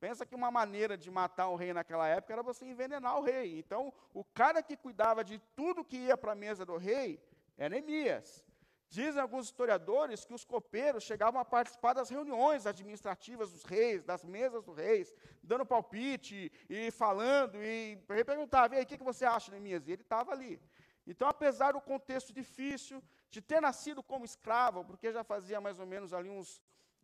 Pensa 0.03 0.25
que 0.25 0.35
uma 0.35 0.51
maneira 0.51 0.97
de 0.97 1.09
matar 1.09 1.47
o 1.47 1.55
rei 1.55 1.71
naquela 1.71 2.05
época 2.05 2.33
era 2.33 2.43
você 2.43 2.65
envenenar 2.65 3.17
o 3.17 3.23
rei. 3.23 3.57
Então, 3.57 3.93
o 4.13 4.21
cara 4.21 4.61
que 4.61 4.75
cuidava 4.75 5.23
de 5.23 5.39
tudo 5.55 5.85
que 5.89 5.95
ia 5.95 6.17
para 6.17 6.33
a 6.33 6.35
mesa 6.35 6.65
do 6.65 6.75
rei 6.75 7.23
era 7.57 7.69
Neemias. 7.69 8.45
Dizem 8.89 9.21
alguns 9.21 9.45
historiadores 9.45 10.25
que 10.25 10.33
os 10.33 10.43
copeiros 10.43 11.05
chegavam 11.05 11.39
a 11.39 11.45
participar 11.45 11.93
das 11.93 12.09
reuniões 12.09 12.65
administrativas 12.65 13.53
dos 13.53 13.63
reis, 13.63 14.03
das 14.03 14.25
mesas 14.25 14.65
dos 14.65 14.75
reis, 14.75 15.15
dando 15.41 15.65
palpite 15.65 16.51
e 16.69 16.91
falando, 16.91 17.63
e 17.63 17.97
perguntava, 18.25 18.75
e 18.75 18.79
aí, 18.79 18.83
o 18.83 18.85
que, 18.85 18.97
que 18.97 19.05
você 19.05 19.23
acha, 19.23 19.51
Neemias? 19.51 19.87
E 19.87 19.93
ele 19.93 20.01
estava 20.01 20.33
ali. 20.33 20.59
Então, 21.07 21.29
apesar 21.29 21.71
do 21.71 21.79
contexto 21.79 22.33
difícil, 22.33 23.01
de 23.29 23.41
ter 23.41 23.61
nascido 23.61 24.03
como 24.03 24.25
escravo, 24.25 24.83
porque 24.83 25.13
já 25.13 25.23
fazia 25.23 25.61
mais 25.61 25.79
ou 25.79 25.85
menos 25.85 26.13
ali 26.13 26.29
uns 26.29 26.61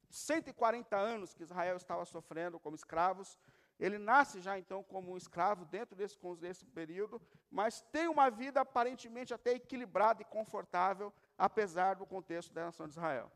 140 0.09 0.95
anos 0.97 1.33
que 1.33 1.43
Israel 1.43 1.77
estava 1.77 2.03
sofrendo 2.05 2.59
como 2.59 2.75
escravos, 2.75 3.37
ele 3.79 3.97
nasce 3.97 4.41
já 4.41 4.59
então 4.59 4.83
como 4.83 5.13
um 5.13 5.17
escravo 5.17 5.63
dentro 5.65 5.95
desse, 5.95 6.17
desse 6.37 6.65
período, 6.65 7.21
mas 7.49 7.81
tem 7.93 8.07
uma 8.07 8.29
vida 8.29 8.59
aparentemente 8.59 9.33
até 9.33 9.51
equilibrada 9.51 10.21
e 10.21 10.25
confortável, 10.25 11.13
apesar 11.37 11.95
do 11.95 12.05
contexto 12.05 12.53
da 12.53 12.65
nação 12.65 12.87
de 12.87 12.93
Israel. 12.93 13.31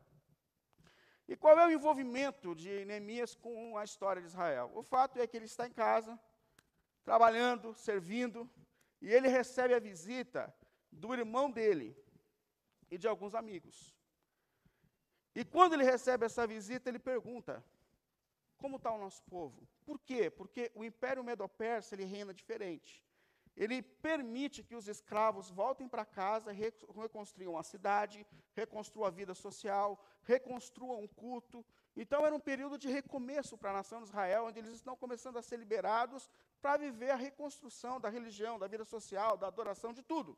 E 1.28 1.38
qual 1.38 1.58
é 1.58 1.66
o 1.66 1.72
envolvimento 1.72 2.54
de 2.54 2.84
Neemias 2.84 3.34
com 3.34 3.78
a 3.78 3.86
história 3.86 4.22
de 4.22 4.28
Israel? 4.28 4.70
O 4.76 4.84
fato 4.84 5.18
é 5.18 5.26
que 5.26 5.38
ele 5.38 5.46
está 5.46 5.66
em 5.66 5.72
casa, 5.72 6.20
trabalhando, 7.06 7.74
servindo, 7.74 8.50
e 9.02 9.10
ele 9.10 9.30
recebe 9.30 9.74
a 9.74 9.80
visita 9.80 10.54
do 10.92 11.14
irmão 11.14 11.50
dele 11.50 11.96
e 12.92 12.98
de 12.98 13.08
alguns 13.08 13.34
amigos. 13.34 13.96
E 15.36 15.44
quando 15.44 15.74
ele 15.74 15.84
recebe 15.84 16.26
essa 16.26 16.46
visita, 16.46 16.90
ele 16.90 17.00
pergunta: 17.00 17.64
como 18.58 18.78
está 18.78 18.92
o 18.92 19.00
nosso 19.00 19.24
povo? 19.24 19.68
Por 19.86 20.00
quê? 20.00 20.30
Porque 20.30 20.72
o 20.76 20.84
Império 20.84 21.24
Medo-Persa 21.24 21.96
ele 21.96 22.06
reina 22.06 22.34
diferente 22.34 23.04
ele 23.56 23.82
permite 23.82 24.64
que 24.64 24.76
os 24.76 24.88
escravos 24.88 25.50
voltem 25.50 25.88
para 25.88 26.04
casa, 26.04 26.52
reconstruam 26.52 27.58
a 27.58 27.64
cidade, 27.64 28.26
reconstruam 28.56 29.08
a 29.08 29.12
vida 29.12 29.34
social, 29.36 30.04
reconstruam 30.24 31.02
um 31.02 31.08
culto. 31.08 31.64
Então 31.96 32.26
era 32.26 32.34
um 32.34 32.40
período 32.40 32.78
de 32.78 32.90
recomeço 32.90 33.56
para 33.56 33.70
a 33.70 33.74
nação 33.74 34.00
de 34.00 34.06
Israel, 34.06 34.46
onde 34.46 34.60
eles 34.60 34.74
estão 34.74 34.96
começando 34.96 35.38
a 35.38 35.44
ser 35.44 35.58
liberados 35.58 36.30
para 36.62 36.78
viver 36.78 37.12
a 37.12 37.16
reconstrução 37.16 38.00
da 38.00 38.10
religião, 38.10 38.58
da 38.58 38.68
vida 38.68 38.86
social, 38.86 39.38
da 39.38 39.48
adoração, 39.48 39.94
de 39.94 40.02
tudo. 40.02 40.36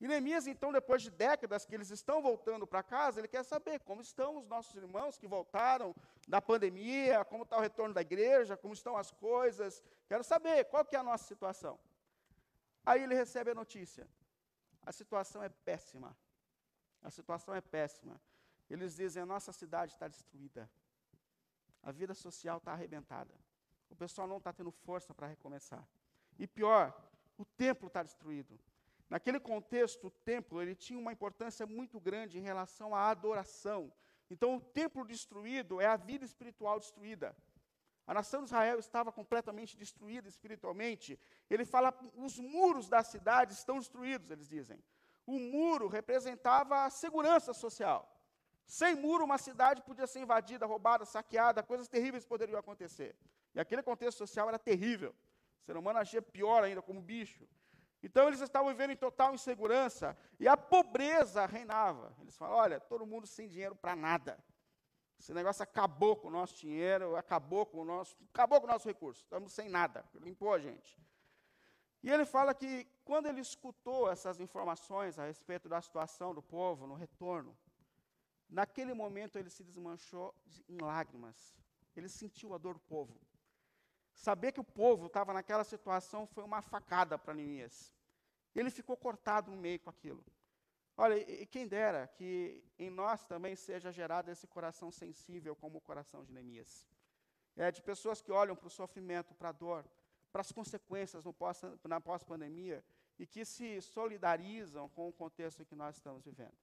E 0.00 0.06
Neemias, 0.06 0.46
então, 0.46 0.70
depois 0.70 1.00
de 1.02 1.10
décadas 1.10 1.64
que 1.64 1.74
eles 1.74 1.90
estão 1.90 2.20
voltando 2.20 2.66
para 2.66 2.82
casa, 2.82 3.18
ele 3.18 3.28
quer 3.28 3.42
saber 3.42 3.80
como 3.80 4.02
estão 4.02 4.36
os 4.36 4.46
nossos 4.46 4.74
irmãos 4.74 5.16
que 5.16 5.26
voltaram 5.26 5.94
da 6.28 6.40
pandemia, 6.40 7.24
como 7.24 7.44
está 7.44 7.56
o 7.56 7.60
retorno 7.60 7.94
da 7.94 8.02
igreja, 8.02 8.56
como 8.56 8.74
estão 8.74 8.96
as 8.96 9.10
coisas. 9.10 9.82
Quero 10.06 10.22
saber 10.22 10.64
qual 10.66 10.84
que 10.84 10.94
é 10.94 10.98
a 10.98 11.02
nossa 11.02 11.24
situação. 11.24 11.78
Aí 12.84 13.02
ele 13.02 13.14
recebe 13.14 13.52
a 13.52 13.54
notícia. 13.54 14.06
A 14.84 14.92
situação 14.92 15.42
é 15.42 15.48
péssima. 15.48 16.16
A 17.02 17.10
situação 17.10 17.54
é 17.54 17.60
péssima. 17.60 18.20
Eles 18.68 18.96
dizem: 18.96 19.22
a 19.22 19.26
nossa 19.26 19.52
cidade 19.52 19.92
está 19.92 20.06
destruída. 20.08 20.70
A 21.82 21.90
vida 21.90 22.14
social 22.14 22.58
está 22.58 22.72
arrebentada. 22.72 23.34
O 23.88 23.96
pessoal 23.96 24.28
não 24.28 24.38
está 24.38 24.52
tendo 24.52 24.70
força 24.70 25.14
para 25.14 25.26
recomeçar. 25.26 25.86
E 26.38 26.46
pior, 26.46 26.94
o 27.38 27.44
templo 27.44 27.86
está 27.86 28.02
destruído. 28.02 28.58
Naquele 29.08 29.38
contexto, 29.38 30.08
o 30.08 30.10
templo 30.10 30.60
ele 30.60 30.74
tinha 30.74 30.98
uma 30.98 31.12
importância 31.12 31.66
muito 31.66 32.00
grande 32.00 32.38
em 32.38 32.42
relação 32.42 32.94
à 32.94 33.08
adoração. 33.08 33.92
Então, 34.28 34.56
o 34.56 34.60
templo 34.60 35.04
destruído 35.04 35.80
é 35.80 35.86
a 35.86 35.96
vida 35.96 36.24
espiritual 36.24 36.80
destruída. 36.80 37.36
A 38.06 38.14
nação 38.14 38.40
de 38.40 38.46
Israel 38.46 38.78
estava 38.78 39.10
completamente 39.12 39.76
destruída 39.76 40.28
espiritualmente. 40.28 41.18
Ele 41.50 41.64
fala: 41.64 41.96
os 42.14 42.38
muros 42.38 42.88
da 42.88 43.02
cidade 43.02 43.52
estão 43.52 43.78
destruídos, 43.78 44.30
eles 44.30 44.48
dizem. 44.48 44.82
O 45.26 45.38
muro 45.38 45.88
representava 45.88 46.84
a 46.84 46.90
segurança 46.90 47.52
social. 47.52 48.12
Sem 48.64 48.94
muro, 48.96 49.24
uma 49.24 49.38
cidade 49.38 49.82
podia 49.82 50.06
ser 50.06 50.20
invadida, 50.20 50.66
roubada, 50.66 51.04
saqueada, 51.04 51.62
coisas 51.62 51.88
terríveis 51.88 52.24
poderiam 52.24 52.58
acontecer. 52.58 53.16
E 53.54 53.60
aquele 53.60 53.82
contexto 53.82 54.18
social 54.18 54.48
era 54.48 54.58
terrível. 54.58 55.14
O 55.62 55.64
ser 55.64 55.76
humano 55.76 55.98
agia 55.98 56.20
pior 56.20 56.62
ainda, 56.62 56.82
como 56.82 57.00
bicho. 57.00 57.48
Então 58.02 58.28
eles 58.28 58.40
estavam 58.40 58.68
vivendo 58.68 58.90
em 58.90 58.96
total 58.96 59.34
insegurança 59.34 60.16
e 60.38 60.46
a 60.46 60.56
pobreza 60.56 61.46
reinava. 61.46 62.14
Eles 62.20 62.36
falam: 62.36 62.56
olha, 62.56 62.80
todo 62.80 63.06
mundo 63.06 63.26
sem 63.26 63.48
dinheiro 63.48 63.74
para 63.74 63.96
nada. 63.96 64.38
Esse 65.18 65.32
negócio 65.32 65.62
acabou 65.62 66.14
com 66.16 66.28
o 66.28 66.30
nosso 66.30 66.56
dinheiro, 66.56 67.16
acabou 67.16 67.64
com 67.64 67.80
o 67.80 67.84
nosso, 67.84 68.16
acabou 68.32 68.60
com 68.60 68.66
o 68.66 68.70
nosso 68.70 68.86
recurso. 68.86 69.22
Estamos 69.22 69.52
sem 69.52 69.68
nada, 69.68 70.04
limpou 70.14 70.52
a 70.52 70.58
gente. 70.58 70.96
E 72.02 72.10
ele 72.10 72.24
fala 72.24 72.54
que 72.54 72.86
quando 73.04 73.26
ele 73.26 73.40
escutou 73.40 74.10
essas 74.10 74.38
informações 74.40 75.18
a 75.18 75.24
respeito 75.24 75.68
da 75.68 75.80
situação 75.80 76.34
do 76.34 76.42
povo 76.42 76.86
no 76.86 76.94
retorno, 76.94 77.56
naquele 78.48 78.94
momento 78.94 79.38
ele 79.38 79.50
se 79.50 79.64
desmanchou 79.64 80.34
em 80.68 80.78
lágrimas. 80.78 81.56
Ele 81.96 82.08
sentiu 82.08 82.54
a 82.54 82.58
dor 82.58 82.74
do 82.74 82.80
povo. 82.80 83.18
Saber 84.16 84.50
que 84.50 84.60
o 84.60 84.64
povo 84.64 85.06
estava 85.06 85.34
naquela 85.34 85.62
situação 85.62 86.26
foi 86.26 86.42
uma 86.42 86.62
facada 86.62 87.18
para 87.18 87.34
Neemias. 87.34 87.94
Ele 88.54 88.70
ficou 88.70 88.96
cortado 88.96 89.50
no 89.50 89.56
meio 89.58 89.78
com 89.78 89.90
aquilo. 89.90 90.24
Olha, 90.96 91.16
e 91.30 91.44
quem 91.44 91.68
dera 91.68 92.08
que 92.08 92.64
em 92.78 92.88
nós 92.88 93.26
também 93.26 93.54
seja 93.54 93.92
gerado 93.92 94.30
esse 94.30 94.46
coração 94.46 94.90
sensível 94.90 95.54
como 95.54 95.76
o 95.76 95.80
coração 95.82 96.24
de 96.24 96.32
Neemias. 96.32 96.88
É, 97.54 97.70
de 97.70 97.82
pessoas 97.82 98.22
que 98.22 98.32
olham 98.32 98.56
para 98.56 98.66
o 98.66 98.70
sofrimento, 98.70 99.34
para 99.34 99.50
a 99.50 99.52
dor, 99.52 99.84
para 100.32 100.40
as 100.40 100.50
consequências 100.50 101.22
pós, 101.38 101.60
na 101.84 102.00
pós-pandemia 102.00 102.82
e 103.18 103.26
que 103.26 103.44
se 103.44 103.82
solidarizam 103.82 104.88
com 104.88 105.08
o 105.08 105.12
contexto 105.12 105.64
que 105.64 105.74
nós 105.74 105.96
estamos 105.96 106.24
vivendo. 106.24 106.56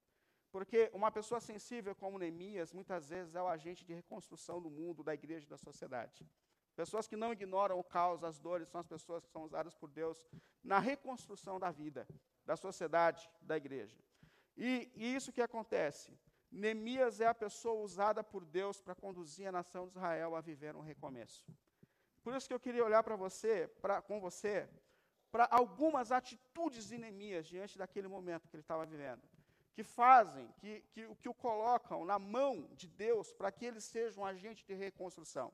Porque 0.51 0.89
uma 0.91 1.11
pessoa 1.11 1.39
sensível 1.39 1.95
como 1.95 2.17
Neemias, 2.17 2.73
muitas 2.73 3.09
vezes 3.09 3.35
é 3.35 3.41
o 3.41 3.47
agente 3.47 3.85
de 3.85 3.93
reconstrução 3.93 4.59
do 4.59 4.71
mundo, 4.71 5.03
da 5.03 5.13
igreja 5.13 5.45
e 5.45 5.49
da 5.49 5.57
sociedade. 5.57 6.27
Pessoas 6.75 7.07
que 7.07 7.15
não 7.15 7.31
ignoram 7.31 7.79
o 7.79 7.83
caos, 7.83 8.23
as 8.23 8.39
dores, 8.39 8.67
são 8.69 8.81
as 8.81 8.87
pessoas 8.87 9.23
que 9.23 9.31
são 9.31 9.43
usadas 9.43 9.75
por 9.75 9.89
Deus 9.89 10.27
na 10.63 10.79
reconstrução 10.79 11.59
da 11.59 11.69
vida, 11.69 12.07
da 12.45 12.55
sociedade, 12.55 13.29
da 13.41 13.55
igreja. 13.55 13.95
E, 14.57 14.91
e 14.95 15.15
isso 15.15 15.31
que 15.31 15.41
acontece. 15.41 16.11
Neemias 16.51 17.19
é 17.19 17.27
a 17.27 17.33
pessoa 17.33 17.81
usada 17.81 18.23
por 18.23 18.45
Deus 18.45 18.79
para 18.79 18.93
conduzir 18.95 19.47
a 19.47 19.51
nação 19.51 19.87
de 19.87 19.91
Israel 19.91 20.35
a 20.35 20.41
viver 20.41 20.75
um 20.75 20.81
recomeço. 20.81 21.45
Por 22.23 22.33
isso 22.35 22.47
que 22.47 22.53
eu 22.53 22.59
queria 22.59 22.85
olhar 22.85 23.03
para 23.03 23.15
você, 23.15 23.67
pra, 23.81 24.01
com 24.01 24.19
você, 24.19 24.69
para 25.31 25.47
algumas 25.51 26.11
atitudes 26.11 26.87
de 26.87 26.97
Neemias 26.97 27.47
diante 27.47 27.77
daquele 27.77 28.07
momento 28.07 28.47
que 28.47 28.55
ele 28.55 28.61
estava 28.61 28.85
vivendo, 28.85 29.21
que 29.73 29.83
fazem, 29.83 30.47
que, 30.59 30.81
que, 30.91 31.15
que 31.15 31.27
o 31.27 31.33
colocam 31.33 32.05
na 32.05 32.19
mão 32.19 32.69
de 32.73 32.87
Deus 32.87 33.33
para 33.33 33.51
que 33.51 33.65
ele 33.65 33.81
seja 33.81 34.21
um 34.21 34.25
agente 34.25 34.63
de 34.63 34.75
reconstrução, 34.75 35.51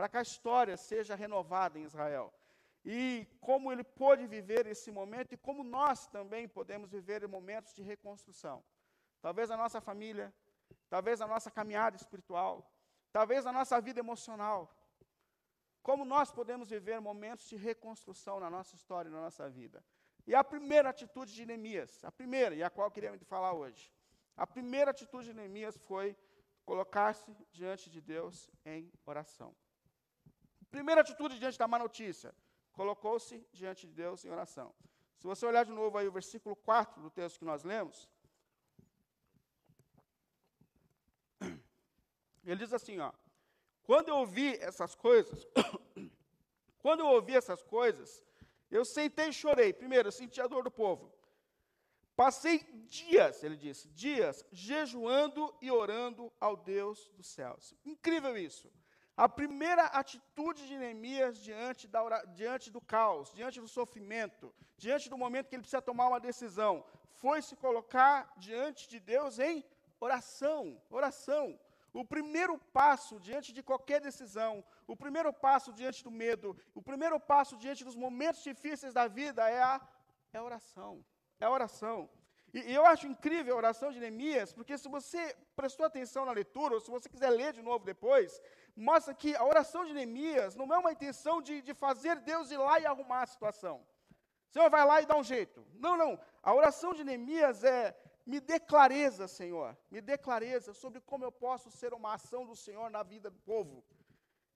para 0.00 0.08
que 0.08 0.16
a 0.16 0.22
história 0.22 0.78
seja 0.78 1.14
renovada 1.14 1.78
em 1.78 1.82
Israel 1.82 2.32
e 2.82 3.26
como 3.38 3.70
ele 3.70 3.84
pôde 3.84 4.26
viver 4.26 4.66
esse 4.66 4.90
momento 4.90 5.34
e 5.34 5.36
como 5.36 5.62
nós 5.62 6.06
também 6.06 6.48
podemos 6.48 6.90
viver 6.90 7.28
momentos 7.28 7.74
de 7.74 7.82
reconstrução. 7.82 8.64
Talvez 9.20 9.50
a 9.50 9.58
nossa 9.58 9.78
família, 9.78 10.32
talvez 10.88 11.20
a 11.20 11.26
nossa 11.26 11.50
caminhada 11.50 11.98
espiritual, 11.98 12.66
talvez 13.12 13.44
a 13.44 13.52
nossa 13.52 13.78
vida 13.78 14.00
emocional. 14.00 14.74
Como 15.82 16.02
nós 16.06 16.32
podemos 16.32 16.70
viver 16.70 16.98
momentos 16.98 17.46
de 17.46 17.56
reconstrução 17.56 18.40
na 18.40 18.48
nossa 18.48 18.74
história 18.74 19.10
e 19.10 19.12
na 19.12 19.20
nossa 19.20 19.50
vida. 19.50 19.84
E 20.26 20.34
a 20.34 20.42
primeira 20.42 20.88
atitude 20.88 21.34
de 21.34 21.44
Neemias, 21.44 22.02
a 22.06 22.10
primeira, 22.10 22.54
e 22.54 22.62
a 22.62 22.70
qual 22.70 22.86
eu 22.86 22.90
queria 22.90 23.18
falar 23.26 23.52
hoje, 23.52 23.92
a 24.34 24.46
primeira 24.46 24.92
atitude 24.92 25.26
de 25.28 25.34
Neemias 25.34 25.76
foi 25.76 26.16
colocar-se 26.64 27.30
diante 27.52 27.90
de 27.90 28.00
Deus 28.00 28.50
em 28.64 28.90
oração. 29.04 29.54
Primeira 30.70 31.00
atitude 31.00 31.38
diante 31.38 31.58
da 31.58 31.66
má 31.66 31.78
notícia, 31.78 32.34
colocou-se 32.72 33.44
diante 33.52 33.86
de 33.86 33.92
Deus 33.92 34.24
em 34.24 34.30
oração. 34.30 34.74
Se 35.18 35.26
você 35.26 35.44
olhar 35.44 35.64
de 35.64 35.72
novo 35.72 35.98
aí 35.98 36.06
o 36.08 36.12
versículo 36.12 36.56
4 36.56 37.02
do 37.02 37.10
texto 37.10 37.38
que 37.38 37.44
nós 37.44 37.64
lemos, 37.64 38.08
ele 42.44 42.56
diz 42.56 42.72
assim, 42.72 42.98
ó: 43.00 43.12
Quando 43.82 44.08
eu 44.08 44.16
ouvi 44.16 44.54
essas 44.56 44.94
coisas, 44.94 45.46
quando 46.78 47.00
eu 47.00 47.08
ouvi 47.08 47.34
essas 47.34 47.62
coisas, 47.62 48.24
eu 48.70 48.84
sentei 48.84 49.28
e 49.28 49.32
chorei. 49.32 49.72
Primeiro, 49.72 50.08
eu 50.08 50.12
senti 50.12 50.40
a 50.40 50.46
dor 50.46 50.62
do 50.62 50.70
povo. 50.70 51.12
Passei 52.14 52.58
dias, 52.86 53.42
ele 53.42 53.56
disse, 53.56 53.88
dias, 53.88 54.44
jejuando 54.52 55.54
e 55.60 55.70
orando 55.70 56.30
ao 56.38 56.54
Deus 56.54 57.08
dos 57.16 57.26
céus. 57.26 57.74
Incrível 57.84 58.36
isso. 58.36 58.70
A 59.24 59.28
primeira 59.28 59.84
atitude 60.02 60.66
de 60.66 60.78
Neemias 60.78 61.36
diante, 61.36 61.86
da, 61.86 62.24
diante 62.24 62.70
do 62.70 62.80
caos, 62.80 63.30
diante 63.34 63.60
do 63.60 63.68
sofrimento, 63.68 64.50
diante 64.78 65.10
do 65.10 65.18
momento 65.18 65.48
que 65.48 65.56
ele 65.56 65.60
precisa 65.60 65.82
tomar 65.82 66.06
uma 66.08 66.18
decisão, 66.18 66.82
foi 67.20 67.42
se 67.42 67.54
colocar 67.54 68.32
diante 68.38 68.88
de 68.88 68.98
Deus 68.98 69.38
em 69.38 69.62
oração. 70.00 70.80
Oração. 70.88 71.60
O 71.92 72.02
primeiro 72.02 72.56
passo 72.72 73.20
diante 73.20 73.52
de 73.52 73.62
qualquer 73.62 74.00
decisão, 74.00 74.64
o 74.86 74.96
primeiro 74.96 75.30
passo 75.34 75.70
diante 75.70 76.02
do 76.02 76.10
medo, 76.10 76.56
o 76.74 76.80
primeiro 76.80 77.20
passo 77.20 77.58
diante 77.58 77.84
dos 77.84 77.96
momentos 77.96 78.42
difíceis 78.42 78.94
da 78.94 79.06
vida 79.06 79.46
é 79.50 79.60
a, 79.62 79.78
é 80.32 80.38
a 80.38 80.42
oração. 80.42 81.04
É 81.38 81.44
a 81.44 81.50
oração. 81.50 82.08
E, 82.52 82.72
eu 82.74 82.84
acho 82.86 83.06
incrível 83.06 83.54
a 83.54 83.58
oração 83.58 83.92
de 83.92 84.00
Neemias, 84.00 84.52
porque 84.52 84.76
se 84.76 84.88
você 84.88 85.36
prestou 85.54 85.86
atenção 85.86 86.24
na 86.24 86.32
leitura, 86.32 86.74
ou 86.74 86.80
se 86.80 86.90
você 86.90 87.08
quiser 87.08 87.30
ler 87.30 87.52
de 87.52 87.62
novo 87.62 87.84
depois, 87.84 88.40
mostra 88.76 89.14
que 89.14 89.34
a 89.36 89.44
oração 89.44 89.84
de 89.84 89.92
Neemias 89.92 90.56
não 90.56 90.72
é 90.72 90.78
uma 90.78 90.92
intenção 90.92 91.40
de, 91.40 91.62
de 91.62 91.74
fazer 91.74 92.16
Deus 92.20 92.50
ir 92.50 92.58
lá 92.58 92.80
e 92.80 92.86
arrumar 92.86 93.22
a 93.22 93.26
situação. 93.26 93.86
Senhor 94.48 94.68
vai 94.68 94.84
lá 94.84 95.00
e 95.00 95.06
dá 95.06 95.16
um 95.16 95.22
jeito. 95.22 95.64
Não, 95.74 95.96
não. 95.96 96.18
A 96.42 96.52
oração 96.52 96.92
de 96.92 97.04
Neemias 97.04 97.62
é 97.62 97.96
me 98.26 98.40
dê 98.40 98.60
clareza, 98.60 99.26
Senhor, 99.26 99.76
me 99.90 100.00
dê 100.00 100.16
clareza 100.18 100.72
sobre 100.72 101.00
como 101.00 101.24
eu 101.24 101.32
posso 101.32 101.70
ser 101.70 101.92
uma 101.92 102.14
ação 102.14 102.44
do 102.44 102.54
Senhor 102.54 102.90
na 102.90 103.02
vida 103.02 103.30
do 103.30 103.38
povo. 103.40 103.84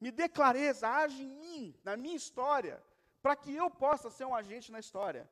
Me 0.01 0.11
dê 0.11 0.29
clareza, 0.29 0.89
age 0.89 1.23
em 1.23 1.29
mim, 1.29 1.81
na 1.83 1.97
minha 1.97 2.17
história, 2.17 2.83
para 3.23 3.35
que 3.35 3.55
eu 3.55 3.71
possa 3.71 4.11
ser 4.11 4.27
um 4.27 4.35
agente 4.35 4.71
na 4.71 4.79
história. 4.79 5.29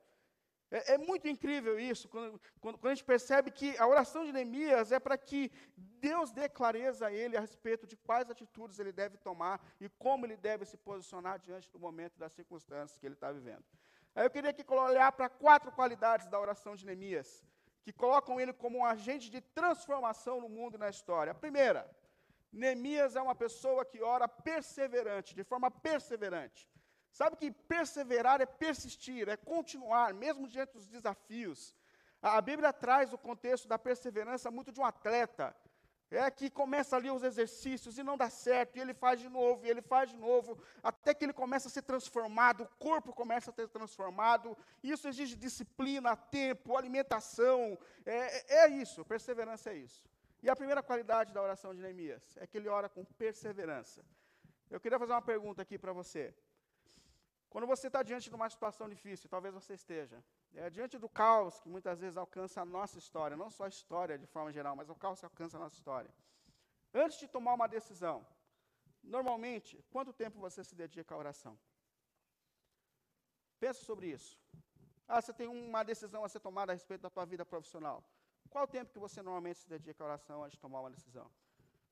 É, 0.75 0.93
é 0.95 0.97
muito 0.97 1.27
incrível 1.27 1.79
isso, 1.79 2.09
quando, 2.09 2.41
quando, 2.59 2.79
quando, 2.79 2.91
a 2.91 2.95
gente 2.95 3.05
percebe 3.05 3.51
que 3.51 3.77
a 3.77 3.85
oração 3.85 4.25
de 4.25 4.33
Neemias 4.33 4.91
é 4.91 4.99
para 4.99 5.15
que 5.15 5.51
Deus 5.77 6.31
dê 6.31 6.49
clareza 6.49 7.05
a 7.05 7.13
ele 7.13 7.37
a 7.37 7.41
respeito 7.41 7.85
de 7.85 7.95
quais 7.95 8.27
atitudes 8.27 8.79
ele 8.79 8.91
deve 8.91 9.15
tomar 9.17 9.63
e 9.79 9.87
como 9.87 10.25
ele 10.25 10.35
deve 10.35 10.65
se 10.65 10.75
posicionar 10.75 11.37
diante 11.37 11.69
do 11.69 11.77
momento 11.77 12.17
das 12.17 12.33
circunstâncias 12.33 12.97
que 12.97 13.05
ele 13.05 13.13
está 13.13 13.31
vivendo. 13.31 13.63
Aí 14.15 14.25
eu 14.25 14.31
queria 14.31 14.49
aqui 14.49 14.65
olhar 14.73 15.11
para 15.11 15.29
quatro 15.29 15.71
qualidades 15.71 16.25
da 16.27 16.39
oração 16.39 16.75
de 16.75 16.87
Neemias 16.87 17.45
que 17.83 17.93
colocam 17.93 18.39
ele 18.41 18.53
como 18.53 18.79
um 18.79 18.85
agente 18.85 19.29
de 19.29 19.41
transformação 19.41 20.41
no 20.41 20.49
mundo 20.49 20.75
e 20.75 20.79
na 20.79 20.89
história. 20.89 21.31
A 21.31 21.35
primeira, 21.35 21.87
Neemias 22.51 23.15
é 23.15 23.21
uma 23.21 23.35
pessoa 23.35 23.85
que 23.85 24.01
ora 24.01 24.27
perseverante, 24.27 25.35
de 25.35 25.43
forma 25.43 25.69
perseverante. 25.69 26.67
Sabe 27.13 27.37
que 27.37 27.49
perseverar 27.51 28.41
é 28.41 28.45
persistir, 28.45 29.29
é 29.29 29.37
continuar, 29.37 30.13
mesmo 30.13 30.47
diante 30.47 30.73
dos 30.73 30.87
desafios. 30.87 31.73
A 32.21 32.41
Bíblia 32.41 32.73
traz 32.73 33.13
o 33.13 33.17
contexto 33.17 33.67
da 33.67 33.79
perseverança 33.79 34.51
muito 34.51 34.71
de 34.71 34.81
um 34.81 34.85
atleta 34.85 35.55
é 36.15 36.29
que 36.29 36.49
começa 36.49 36.95
ali 36.95 37.09
os 37.09 37.23
exercícios 37.23 37.97
e 37.97 38.03
não 38.03 38.15
dá 38.15 38.29
certo, 38.29 38.77
e 38.77 38.81
ele 38.81 38.93
faz 38.93 39.19
de 39.19 39.29
novo, 39.29 39.65
e 39.65 39.69
ele 39.69 39.81
faz 39.81 40.09
de 40.11 40.15
novo, 40.15 40.61
até 40.81 41.13
que 41.13 41.25
ele 41.25 41.33
começa 41.33 41.67
a 41.67 41.71
ser 41.71 41.81
transformado, 41.81 42.63
o 42.63 42.67
corpo 42.77 43.11
começa 43.13 43.49
a 43.49 43.53
ser 43.53 43.67
transformado. 43.67 44.55
Isso 44.83 45.07
exige 45.07 45.35
disciplina, 45.35 46.15
tempo, 46.15 46.77
alimentação. 46.77 47.77
É, 48.05 48.63
é 48.63 48.69
isso, 48.69 49.03
perseverança 49.05 49.71
é 49.71 49.77
isso. 49.77 50.07
E 50.41 50.49
a 50.49 50.55
primeira 50.55 50.83
qualidade 50.83 51.33
da 51.33 51.41
oração 51.41 51.73
de 51.73 51.81
Neemias 51.81 52.37
é 52.37 52.45
que 52.45 52.57
ele 52.57 52.67
ora 52.67 52.89
com 52.89 53.03
perseverança. 53.03 54.03
Eu 54.69 54.79
queria 54.79 54.99
fazer 54.99 55.13
uma 55.13 55.21
pergunta 55.21 55.61
aqui 55.61 55.77
para 55.77 55.93
você. 55.93 56.33
Quando 57.53 57.67
você 57.67 57.85
está 57.85 58.01
diante 58.01 58.29
de 58.31 58.35
uma 58.35 58.49
situação 58.49 58.89
difícil, 58.89 59.29
talvez 59.29 59.53
você 59.53 59.75
esteja, 59.75 60.17
é, 60.55 60.71
diante 60.71 60.97
do 60.97 61.07
caos 61.07 61.59
que 61.61 61.69
muitas 61.69 61.99
vezes 61.99 62.17
alcança 62.17 62.61
a 62.61 62.65
nossa 62.65 62.97
história, 62.97 63.37
não 63.37 63.51
só 63.51 63.65
a 63.65 63.67
história 63.67 64.17
de 64.17 64.25
forma 64.25 64.51
geral, 64.51 64.75
mas 64.75 64.89
o 64.89 64.95
caos 64.95 65.19
que 65.19 65.25
alcança 65.25 65.57
a 65.57 65.59
nossa 65.59 65.75
história. 65.75 66.11
Antes 66.91 67.19
de 67.19 67.27
tomar 67.27 67.53
uma 67.53 67.67
decisão, 67.67 68.25
normalmente, 69.03 69.85
quanto 69.91 70.11
tempo 70.11 70.39
você 70.39 70.63
se 70.63 70.73
dedica 70.73 71.13
à 71.13 71.17
oração? 71.19 71.55
Pensa 73.59 73.85
sobre 73.85 74.07
isso. 74.07 74.35
Ah, 75.07 75.21
você 75.21 75.31
tem 75.31 75.47
uma 75.47 75.83
decisão 75.83 76.23
a 76.23 76.29
ser 76.29 76.39
tomada 76.39 76.71
a 76.71 76.75
respeito 76.79 77.01
da 77.01 77.11
tua 77.11 77.23
vida 77.23 77.45
profissional. 77.45 78.03
Qual 78.49 78.63
o 78.63 78.67
tempo 78.67 78.91
que 78.91 78.97
você 78.97 79.21
normalmente 79.21 79.59
se 79.59 79.69
dedica 79.69 80.03
à 80.03 80.07
oração 80.07 80.43
antes 80.43 80.55
de 80.55 80.59
tomar 80.59 80.79
uma 80.79 80.89
decisão? 80.89 81.29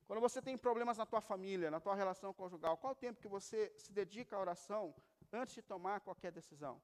Quando 0.08 0.18
você 0.20 0.42
tem 0.42 0.58
problemas 0.58 0.98
na 0.98 1.06
tua 1.06 1.20
família, 1.20 1.70
na 1.70 1.78
tua 1.78 1.94
relação 1.94 2.34
conjugal, 2.34 2.76
qual 2.76 2.94
o 2.94 2.96
tempo 2.96 3.20
que 3.20 3.28
você 3.28 3.72
se 3.78 3.92
dedica 3.92 4.34
à 4.34 4.40
oração 4.40 4.92
antes 5.32 5.54
de 5.54 5.62
tomar 5.62 6.00
qualquer 6.00 6.30
decisão. 6.30 6.80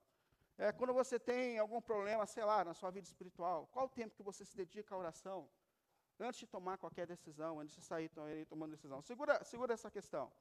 É, 0.56 0.72
quando 0.72 0.92
você 0.92 1.18
tem 1.18 1.58
algum 1.58 1.80
problema, 1.80 2.26
sei 2.26 2.44
lá, 2.44 2.64
na 2.64 2.74
sua 2.74 2.90
vida 2.90 3.06
espiritual, 3.06 3.68
qual 3.72 3.86
o 3.86 3.88
tempo 3.88 4.14
que 4.14 4.22
você 4.22 4.44
se 4.44 4.56
dedica 4.56 4.94
à 4.94 4.98
oração 4.98 5.48
antes 6.18 6.40
de 6.40 6.46
tomar 6.48 6.78
qualquer 6.78 7.06
decisão, 7.06 7.60
antes 7.60 7.74
de 7.76 7.82
sair 7.82 8.10
tomando 8.48 8.72
decisão? 8.72 9.00
Segura, 9.00 9.44
segura 9.44 9.74
essa 9.74 9.90
questão. 9.90 10.32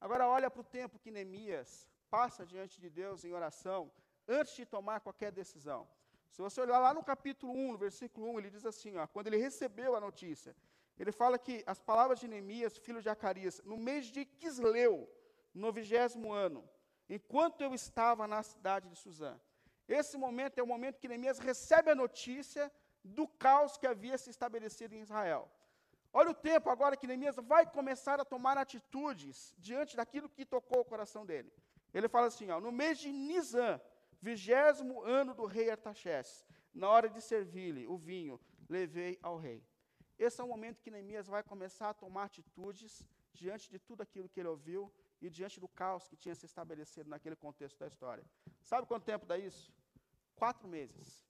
Agora 0.00 0.26
olha 0.26 0.50
para 0.50 0.62
o 0.62 0.64
tempo 0.64 0.98
que 0.98 1.10
Neemias 1.10 1.86
passa 2.10 2.44
diante 2.44 2.80
de 2.80 2.90
Deus 2.90 3.24
em 3.24 3.32
oração 3.32 3.92
antes 4.26 4.56
de 4.56 4.66
tomar 4.66 5.00
qualquer 5.00 5.30
decisão. 5.30 5.88
Se 6.30 6.42
você 6.42 6.60
olhar 6.60 6.78
lá 6.78 6.92
no 6.94 7.04
capítulo 7.04 7.52
1, 7.52 7.72
no 7.72 7.78
versículo 7.78 8.30
1, 8.30 8.38
ele 8.38 8.50
diz 8.50 8.64
assim, 8.64 8.96
ó, 8.96 9.06
quando 9.06 9.28
ele 9.28 9.36
recebeu 9.36 9.94
a 9.94 10.00
notícia, 10.00 10.56
ele 10.98 11.12
fala 11.12 11.38
que 11.38 11.62
as 11.66 11.80
palavras 11.80 12.18
de 12.20 12.28
Neemias, 12.28 12.76
filho 12.76 13.00
de 13.00 13.08
Acarias, 13.08 13.60
no 13.64 13.76
mês 13.76 14.06
de 14.06 14.24
Quisleu, 14.24 15.08
no 15.54 15.72
vigésimo 15.72 16.32
ano, 16.32 16.68
enquanto 17.10 17.60
eu 17.60 17.74
estava 17.74 18.26
na 18.26 18.40
cidade 18.42 18.88
de 18.88 18.96
Suzã. 18.96 19.38
Esse 19.88 20.16
momento 20.16 20.58
é 20.58 20.62
o 20.62 20.66
momento 20.66 21.00
que 21.00 21.08
Neemias 21.08 21.40
recebe 21.40 21.90
a 21.90 21.94
notícia 21.94 22.70
do 23.02 23.26
caos 23.26 23.76
que 23.76 23.86
havia 23.86 24.16
se 24.16 24.30
estabelecido 24.30 24.94
em 24.94 25.00
Israel. 25.00 25.50
Olha 26.12 26.30
o 26.30 26.34
tempo 26.34 26.70
agora 26.70 26.96
que 26.96 27.08
Neemias 27.08 27.36
vai 27.36 27.66
começar 27.66 28.20
a 28.20 28.24
tomar 28.24 28.56
atitudes 28.56 29.54
diante 29.58 29.96
daquilo 29.96 30.28
que 30.28 30.44
tocou 30.44 30.80
o 30.80 30.84
coração 30.84 31.26
dele. 31.26 31.52
Ele 31.92 32.08
fala 32.08 32.28
assim, 32.28 32.48
ó, 32.50 32.60
no 32.60 32.70
mês 32.70 32.98
de 33.00 33.10
Nisan, 33.10 33.80
vigésimo 34.22 35.02
ano 35.02 35.34
do 35.34 35.46
rei 35.46 35.68
Artaxerxes, 35.70 36.46
na 36.72 36.88
hora 36.88 37.08
de 37.08 37.20
servir-lhe 37.20 37.88
o 37.88 37.96
vinho, 37.96 38.40
levei 38.68 39.18
ao 39.20 39.36
rei. 39.36 39.64
Esse 40.16 40.40
é 40.40 40.44
o 40.44 40.48
momento 40.48 40.80
que 40.80 40.90
Neemias 40.90 41.26
vai 41.26 41.42
começar 41.42 41.90
a 41.90 41.94
tomar 41.94 42.24
atitudes 42.24 43.04
diante 43.32 43.68
de 43.68 43.78
tudo 43.80 44.02
aquilo 44.02 44.28
que 44.28 44.38
ele 44.38 44.48
ouviu 44.48 44.92
e 45.20 45.28
diante 45.28 45.60
do 45.60 45.68
caos 45.68 46.08
que 46.08 46.16
tinha 46.16 46.34
se 46.34 46.46
estabelecido 46.46 47.10
naquele 47.10 47.36
contexto 47.36 47.78
da 47.78 47.86
história. 47.86 48.24
Sabe 48.62 48.86
quanto 48.86 49.04
tempo 49.04 49.26
dá 49.26 49.36
isso? 49.36 49.72
Quatro 50.34 50.66
meses. 50.66 51.24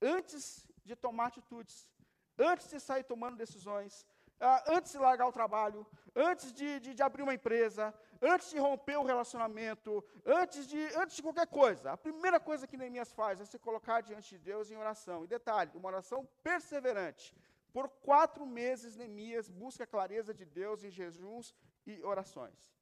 Antes 0.00 0.66
de 0.84 0.96
tomar 0.96 1.26
atitudes, 1.26 1.90
antes 2.38 2.68
de 2.68 2.80
sair 2.80 3.04
tomando 3.04 3.36
decisões, 3.36 4.06
uh, 4.40 4.72
antes 4.76 4.92
de 4.92 4.98
largar 4.98 5.28
o 5.28 5.32
trabalho, 5.32 5.86
antes 6.14 6.52
de, 6.52 6.80
de, 6.80 6.94
de, 6.94 7.02
abrir 7.02 7.22
uma 7.22 7.34
empresa, 7.34 7.94
antes 8.20 8.50
de 8.50 8.58
romper 8.58 8.96
o 8.96 9.04
relacionamento, 9.04 10.04
antes 10.26 10.66
de, 10.66 10.80
antes 10.96 11.16
de 11.16 11.22
qualquer 11.22 11.46
coisa. 11.46 11.92
A 11.92 11.96
primeira 11.96 12.40
coisa 12.40 12.66
que 12.66 12.76
Neemias 12.76 13.12
faz 13.12 13.40
é 13.40 13.44
se 13.44 13.58
colocar 13.58 14.00
diante 14.00 14.30
de 14.30 14.38
Deus 14.38 14.70
em 14.70 14.76
oração. 14.76 15.24
E 15.24 15.26
detalhe, 15.26 15.70
uma 15.74 15.88
oração 15.88 16.28
perseverante. 16.42 17.34
Por 17.72 17.88
quatro 17.88 18.44
meses, 18.44 18.96
Neemias 18.96 19.48
busca 19.48 19.84
a 19.84 19.86
clareza 19.86 20.34
de 20.34 20.44
Deus 20.44 20.84
em 20.84 20.90
jejuns 20.90 21.54
e 21.86 22.02
orações. 22.02 22.72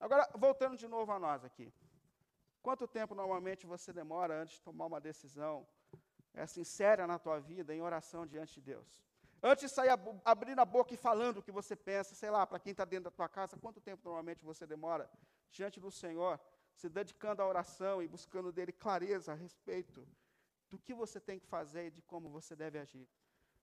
Agora, 0.00 0.26
voltando 0.34 0.78
de 0.78 0.88
novo 0.88 1.12
a 1.12 1.18
nós 1.18 1.44
aqui. 1.44 1.70
Quanto 2.62 2.88
tempo 2.88 3.14
normalmente 3.14 3.66
você 3.66 3.92
demora 3.92 4.42
antes 4.42 4.56
de 4.56 4.62
tomar 4.62 4.86
uma 4.86 5.00
decisão 5.00 5.66
é, 6.32 6.46
sincera 6.46 7.06
na 7.06 7.18
tua 7.18 7.38
vida, 7.38 7.74
em 7.74 7.82
oração 7.82 8.26
diante 8.26 8.54
de 8.54 8.62
Deus? 8.62 9.02
Antes 9.42 9.68
de 9.68 9.74
sair 9.74 9.90
abrindo 10.24 10.58
a 10.60 10.64
boca 10.64 10.92
e 10.92 10.96
falando 10.96 11.38
o 11.38 11.42
que 11.42 11.52
você 11.52 11.74
pensa, 11.74 12.14
sei 12.14 12.30
lá, 12.30 12.46
para 12.46 12.58
quem 12.58 12.72
está 12.72 12.84
dentro 12.84 13.04
da 13.04 13.10
tua 13.10 13.28
casa, 13.28 13.58
quanto 13.58 13.80
tempo 13.80 14.02
normalmente 14.04 14.44
você 14.44 14.66
demora 14.66 15.10
diante 15.50 15.80
do 15.80 15.90
Senhor, 15.90 16.38
se 16.74 16.88
dedicando 16.88 17.42
à 17.42 17.46
oração 17.46 18.02
e 18.02 18.08
buscando 18.08 18.52
dele 18.52 18.72
clareza 18.72 19.32
a 19.32 19.34
respeito 19.34 20.06
do 20.70 20.78
que 20.78 20.94
você 20.94 21.18
tem 21.18 21.38
que 21.38 21.46
fazer 21.46 21.86
e 21.86 21.90
de 21.90 22.02
como 22.02 22.28
você 22.28 22.54
deve 22.54 22.78
agir? 22.78 23.08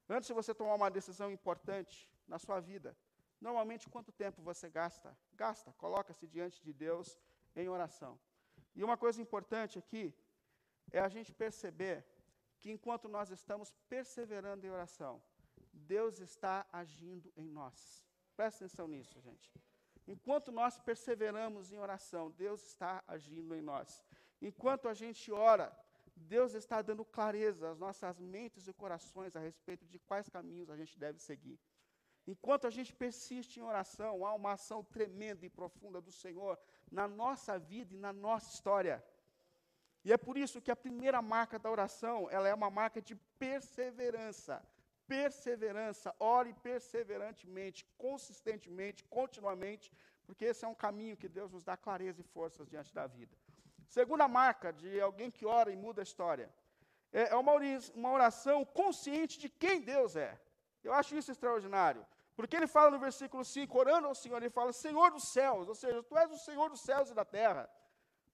Antes 0.10 0.28
de 0.28 0.34
você 0.34 0.54
tomar 0.54 0.76
uma 0.76 0.90
decisão 0.90 1.32
importante 1.32 2.10
na 2.28 2.40
sua 2.40 2.60
vida, 2.60 2.98
Normalmente, 3.40 3.90
quanto 3.90 4.12
tempo 4.12 4.42
você 4.42 4.70
gasta? 4.70 5.16
Gasta, 5.34 5.72
coloca-se 5.74 6.28
diante 6.28 6.64
de 6.64 6.74
Deus 6.74 7.20
em 7.56 7.70
oração. 7.70 8.20
E 8.76 8.84
uma 8.84 8.98
coisa 8.98 9.22
importante 9.22 9.78
aqui 9.78 10.14
é 10.92 11.00
a 11.00 11.10
gente 11.10 11.34
perceber 11.34 12.06
que 12.60 12.72
enquanto 12.72 13.08
nós 13.08 13.30
estamos 13.30 13.72
perseverando 13.88 14.66
em 14.66 14.70
oração, 14.70 15.22
Deus 15.72 16.20
está 16.20 16.66
agindo 16.72 17.32
em 17.36 17.48
nós. 17.48 18.04
Presta 18.36 18.66
atenção 18.66 18.88
nisso, 18.88 19.20
gente. 19.22 19.52
Enquanto 20.08 20.52
nós 20.52 20.80
perseveramos 20.80 21.72
em 21.72 21.78
oração, 21.78 22.32
Deus 22.32 22.64
está 22.64 23.04
agindo 23.08 23.54
em 23.56 23.62
nós. 23.62 24.04
Enquanto 24.42 24.88
a 24.88 24.94
gente 24.94 25.32
ora, 25.32 25.76
Deus 26.16 26.54
está 26.54 26.82
dando 26.82 27.04
clareza 27.06 27.72
às 27.72 27.78
nossas 27.78 28.20
mentes 28.20 28.68
e 28.68 28.74
corações 28.74 29.36
a 29.36 29.40
respeito 29.40 29.86
de 29.86 30.00
quais 30.00 30.30
caminhos 30.30 30.70
a 30.70 30.78
gente 30.78 30.98
deve 30.98 31.20
seguir. 31.20 31.60
Enquanto 32.28 32.68
a 32.68 32.70
gente 32.70 32.94
persiste 32.94 33.60
em 33.60 33.64
oração, 33.64 34.26
há 34.26 34.34
uma 34.34 34.52
ação 34.54 34.84
tremenda 34.84 35.46
e 35.46 35.50
profunda 35.50 36.02
do 36.02 36.12
Senhor 36.12 36.60
na 36.92 37.08
nossa 37.08 37.58
vida 37.58 37.94
e 37.96 37.98
na 37.98 38.12
nossa 38.12 38.54
história. 38.54 39.02
E 40.04 40.12
é 40.12 40.18
por 40.18 40.38
isso 40.38 40.62
que 40.62 40.70
a 40.70 40.76
primeira 40.76 41.22
marca 41.22 41.58
da 41.58 41.72
oração, 41.72 42.30
ela 42.30 42.48
é 42.48 42.54
uma 42.54 42.70
marca 42.70 43.02
de 43.02 43.16
perseverança. 43.16 44.62
Perseverança, 45.08 46.14
ore 46.20 46.54
perseverantemente, 46.54 47.86
consistentemente, 47.98 49.06
continuamente, 49.06 49.90
porque 50.26 50.46
esse 50.46 50.66
é 50.66 50.68
um 50.68 50.76
caminho 50.76 51.16
que 51.16 51.30
Deus 51.30 51.54
nos 51.54 51.64
dá 51.64 51.78
clareza 51.78 52.20
e 52.20 52.26
forças 52.26 52.68
diante 52.68 52.94
da 52.94 53.08
vida. 53.08 53.34
Segunda 53.88 54.28
marca 54.28 54.74
de 54.74 55.00
alguém 55.00 55.32
que 55.32 55.46
ora 55.46 55.72
e 55.72 55.78
muda 55.78 56.02
a 56.02 56.04
história. 56.04 56.54
É, 57.14 57.30
é 57.30 57.36
uma 57.36 58.12
oração 58.12 58.66
consciente 58.66 59.40
de 59.40 59.48
quem 59.48 59.80
Deus 59.80 60.18
é. 60.18 60.38
Eu 60.84 60.94
acho 60.94 61.16
isso 61.16 61.32
extraordinário. 61.32 62.06
Porque 62.38 62.56
ele 62.56 62.68
fala 62.68 62.92
no 62.92 63.00
versículo 63.00 63.44
5, 63.44 63.78
orando 63.78 64.08
ao 64.08 64.14
Senhor, 64.14 64.38
ele 64.38 64.52
fala, 64.52 64.72
Senhor 64.72 65.10
dos 65.10 65.28
céus, 65.30 65.68
ou 65.68 65.74
seja, 65.74 66.04
tu 66.04 66.16
és 66.16 66.32
o 66.32 66.38
Senhor 66.38 66.70
dos 66.70 66.82
céus 66.82 67.10
e 67.10 67.16
da 67.16 67.26
terra. 67.26 67.68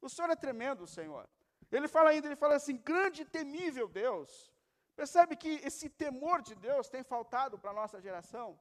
O 0.02 0.10
Senhor 0.10 0.30
é 0.30 0.36
tremendo, 0.36 0.86
Senhor. 0.86 1.26
Ele 1.72 1.88
fala 1.88 2.10
ainda, 2.10 2.28
ele 2.28 2.36
fala 2.36 2.56
assim, 2.56 2.76
grande 2.76 3.22
e 3.22 3.26
temível 3.26 3.88
Deus. 3.88 4.52
Percebe 4.94 5.38
que 5.38 5.54
esse 5.70 5.89
temor 5.89 6.42
de 6.42 6.54
Deus 6.54 6.89
tem 6.89 7.02
faltado 7.02 7.58
para 7.58 7.72
a 7.72 7.74
nossa 7.82 8.02
geração? 8.02 8.60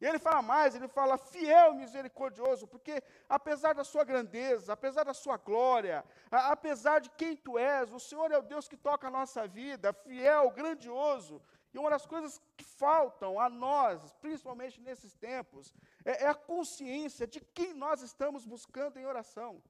E 0.00 0.06
ele 0.06 0.18
fala 0.18 0.42
mais, 0.42 0.74
ele 0.74 0.88
fala 0.88 1.16
fiel 1.16 1.74
misericordioso, 1.74 2.66
porque 2.66 3.02
apesar 3.28 3.74
da 3.74 3.84
sua 3.84 4.04
grandeza, 4.04 4.72
apesar 4.72 5.04
da 5.04 5.14
sua 5.14 5.36
glória, 5.36 6.04
a, 6.30 6.52
apesar 6.52 7.00
de 7.00 7.10
quem 7.10 7.36
tu 7.36 7.58
és, 7.58 7.92
o 7.92 8.00
Senhor 8.00 8.30
é 8.32 8.38
o 8.38 8.42
Deus 8.42 8.68
que 8.68 8.76
toca 8.76 9.06
a 9.06 9.10
nossa 9.10 9.46
vida, 9.46 9.92
fiel, 9.92 10.50
grandioso. 10.50 11.40
E 11.72 11.78
uma 11.78 11.90
das 11.90 12.06
coisas 12.06 12.40
que 12.56 12.64
faltam 12.64 13.38
a 13.38 13.48
nós, 13.48 14.12
principalmente 14.20 14.80
nesses 14.80 15.14
tempos, 15.14 15.74
é, 16.04 16.24
é 16.24 16.28
a 16.28 16.34
consciência 16.34 17.26
de 17.26 17.40
quem 17.40 17.74
nós 17.74 18.00
estamos 18.00 18.44
buscando 18.44 18.98
em 18.98 19.06
oração. 19.06 19.62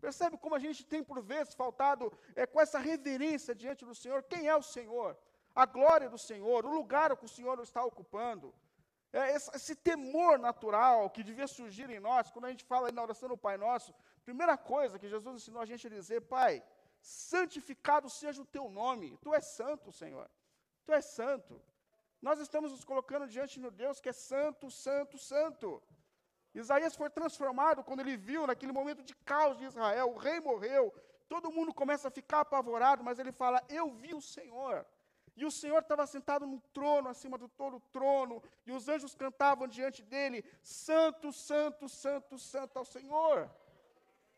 Percebe 0.00 0.36
como 0.36 0.56
a 0.56 0.58
gente 0.58 0.84
tem, 0.84 1.02
por 1.02 1.22
vezes, 1.22 1.54
faltado 1.54 2.12
é, 2.34 2.44
com 2.44 2.60
essa 2.60 2.78
reverência 2.78 3.54
diante 3.54 3.84
do 3.84 3.94
Senhor? 3.94 4.24
Quem 4.24 4.48
é 4.48 4.56
o 4.56 4.62
Senhor? 4.62 5.16
A 5.54 5.64
glória 5.64 6.10
do 6.10 6.18
Senhor, 6.18 6.66
o 6.66 6.74
lugar 6.74 7.16
que 7.16 7.24
o 7.24 7.28
Senhor 7.28 7.60
está 7.60 7.84
ocupando. 7.84 8.52
É 9.12 9.34
esse, 9.36 9.50
esse, 9.54 9.74
temor 9.76 10.38
natural 10.38 11.10
que 11.10 11.22
devia 11.22 11.46
surgir 11.46 11.88
em 11.90 12.00
nós, 12.00 12.30
quando 12.30 12.46
a 12.46 12.50
gente 12.50 12.64
fala 12.64 12.90
na 12.90 13.02
oração 13.02 13.28
do 13.28 13.36
Pai 13.36 13.56
Nosso, 13.58 13.94
primeira 14.24 14.56
coisa 14.56 14.98
que 14.98 15.08
Jesus 15.08 15.36
ensinou 15.36 15.60
a 15.60 15.66
gente 15.66 15.86
a 15.86 15.90
dizer, 15.90 16.22
Pai, 16.22 16.62
santificado 17.00 18.08
seja 18.08 18.40
o 18.40 18.46
teu 18.46 18.70
nome, 18.70 19.18
tu 19.20 19.34
és 19.34 19.44
santo, 19.44 19.92
Senhor, 19.92 20.30
tu 20.86 20.92
és 20.92 21.04
santo. 21.04 21.60
Nós 22.22 22.38
estamos 22.38 22.70
nos 22.70 22.84
colocando 22.84 23.26
diante 23.26 23.60
de 23.60 23.70
Deus 23.70 24.00
que 24.00 24.08
é 24.08 24.12
santo, 24.12 24.70
santo, 24.70 25.18
santo. 25.18 25.82
Isaías 26.54 26.94
foi 26.94 27.10
transformado 27.10 27.82
quando 27.82 28.00
ele 28.00 28.16
viu, 28.16 28.46
naquele 28.46 28.72
momento 28.72 29.02
de 29.02 29.14
caos 29.16 29.58
de 29.58 29.64
Israel, 29.64 30.10
o 30.10 30.16
rei 30.16 30.38
morreu, 30.40 30.92
todo 31.28 31.50
mundo 31.50 31.74
começa 31.74 32.08
a 32.08 32.10
ficar 32.10 32.40
apavorado, 32.40 33.02
mas 33.02 33.18
ele 33.18 33.32
fala: 33.32 33.62
Eu 33.68 33.90
vi 33.90 34.14
o 34.14 34.20
Senhor. 34.20 34.86
E 35.34 35.44
o 35.44 35.50
Senhor 35.50 35.80
estava 35.80 36.06
sentado 36.06 36.46
no 36.46 36.60
trono, 36.74 37.08
acima 37.08 37.38
do 37.38 37.48
todo 37.48 37.76
o 37.76 37.80
trono, 37.80 38.42
e 38.66 38.72
os 38.72 38.88
anjos 38.88 39.14
cantavam 39.14 39.66
diante 39.66 40.02
dele: 40.02 40.44
Santo, 40.62 41.32
Santo, 41.32 41.88
Santo, 41.88 42.38
Santo 42.38 42.78
ao 42.78 42.84
Senhor. 42.84 43.50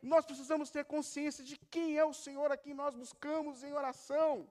Nós 0.01 0.25
precisamos 0.25 0.71
ter 0.71 0.85
consciência 0.85 1.43
de 1.43 1.57
quem 1.57 1.99
é 1.99 2.05
o 2.05 2.13
Senhor 2.13 2.53
a 2.53 2.57
quem 2.57 2.75
nós 2.75 2.95
buscamos 2.95 3.65
em 3.65 3.73
oração. 3.73 4.49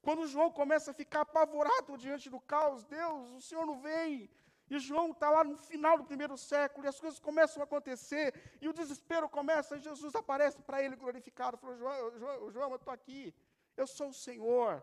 Quando 0.00 0.26
João 0.26 0.50
começa 0.50 0.90
a 0.90 0.94
ficar 0.94 1.22
apavorado 1.22 1.98
diante 1.98 2.30
do 2.30 2.40
caos, 2.40 2.84
Deus, 2.84 3.30
o 3.32 3.40
Senhor 3.40 3.66
não 3.66 3.80
vem. 3.80 4.30
E 4.70 4.78
João 4.78 5.10
está 5.10 5.28
lá 5.30 5.44
no 5.44 5.56
final 5.56 5.98
do 5.98 6.04
primeiro 6.04 6.36
século, 6.38 6.86
e 6.86 6.88
as 6.88 6.98
coisas 6.98 7.18
começam 7.18 7.60
a 7.60 7.64
acontecer, 7.64 8.32
e 8.60 8.68
o 8.68 8.72
desespero 8.72 9.28
começa, 9.28 9.76
e 9.76 9.80
Jesus 9.80 10.14
aparece 10.14 10.60
para 10.62 10.82
ele 10.82 10.96
glorificado, 10.96 11.58
falou, 11.58 11.76
João, 11.76 12.50
João 12.50 12.70
eu 12.70 12.76
estou 12.76 12.92
aqui, 12.92 13.34
eu 13.76 13.86
sou 13.86 14.08
o 14.08 14.14
Senhor, 14.14 14.82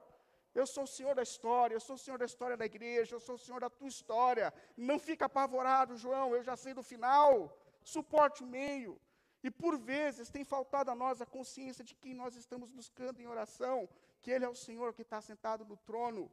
eu 0.53 0.65
sou 0.67 0.83
o 0.83 0.87
Senhor 0.87 1.15
da 1.15 1.23
história, 1.23 1.73
eu 1.75 1.79
sou 1.79 1.95
o 1.95 1.99
Senhor 1.99 2.17
da 2.17 2.25
história 2.25 2.57
da 2.57 2.65
igreja, 2.65 3.15
eu 3.15 3.19
sou 3.19 3.35
o 3.35 3.43
Senhor 3.45 3.61
da 3.61 3.69
tua 3.69 3.87
história. 3.87 4.53
Não 4.75 4.99
fica 4.99 5.25
apavorado, 5.25 5.95
João, 5.95 6.35
eu 6.35 6.43
já 6.43 6.55
sei 6.55 6.73
do 6.73 6.83
final. 6.83 7.57
Suporte 7.83 8.43
o 8.43 8.47
meio. 8.47 8.99
E 9.43 9.49
por 9.49 9.77
vezes 9.77 10.29
tem 10.29 10.43
faltado 10.43 10.91
a 10.91 10.95
nós 10.95 11.21
a 11.21 11.25
consciência 11.25 11.83
de 11.83 11.95
quem 11.95 12.13
nós 12.13 12.35
estamos 12.35 12.69
buscando 12.69 13.19
em 13.19 13.27
oração, 13.27 13.89
que 14.21 14.29
Ele 14.29 14.45
é 14.45 14.49
o 14.49 14.55
Senhor 14.55 14.93
que 14.93 15.01
está 15.01 15.19
sentado 15.21 15.65
no 15.65 15.77
trono. 15.77 16.29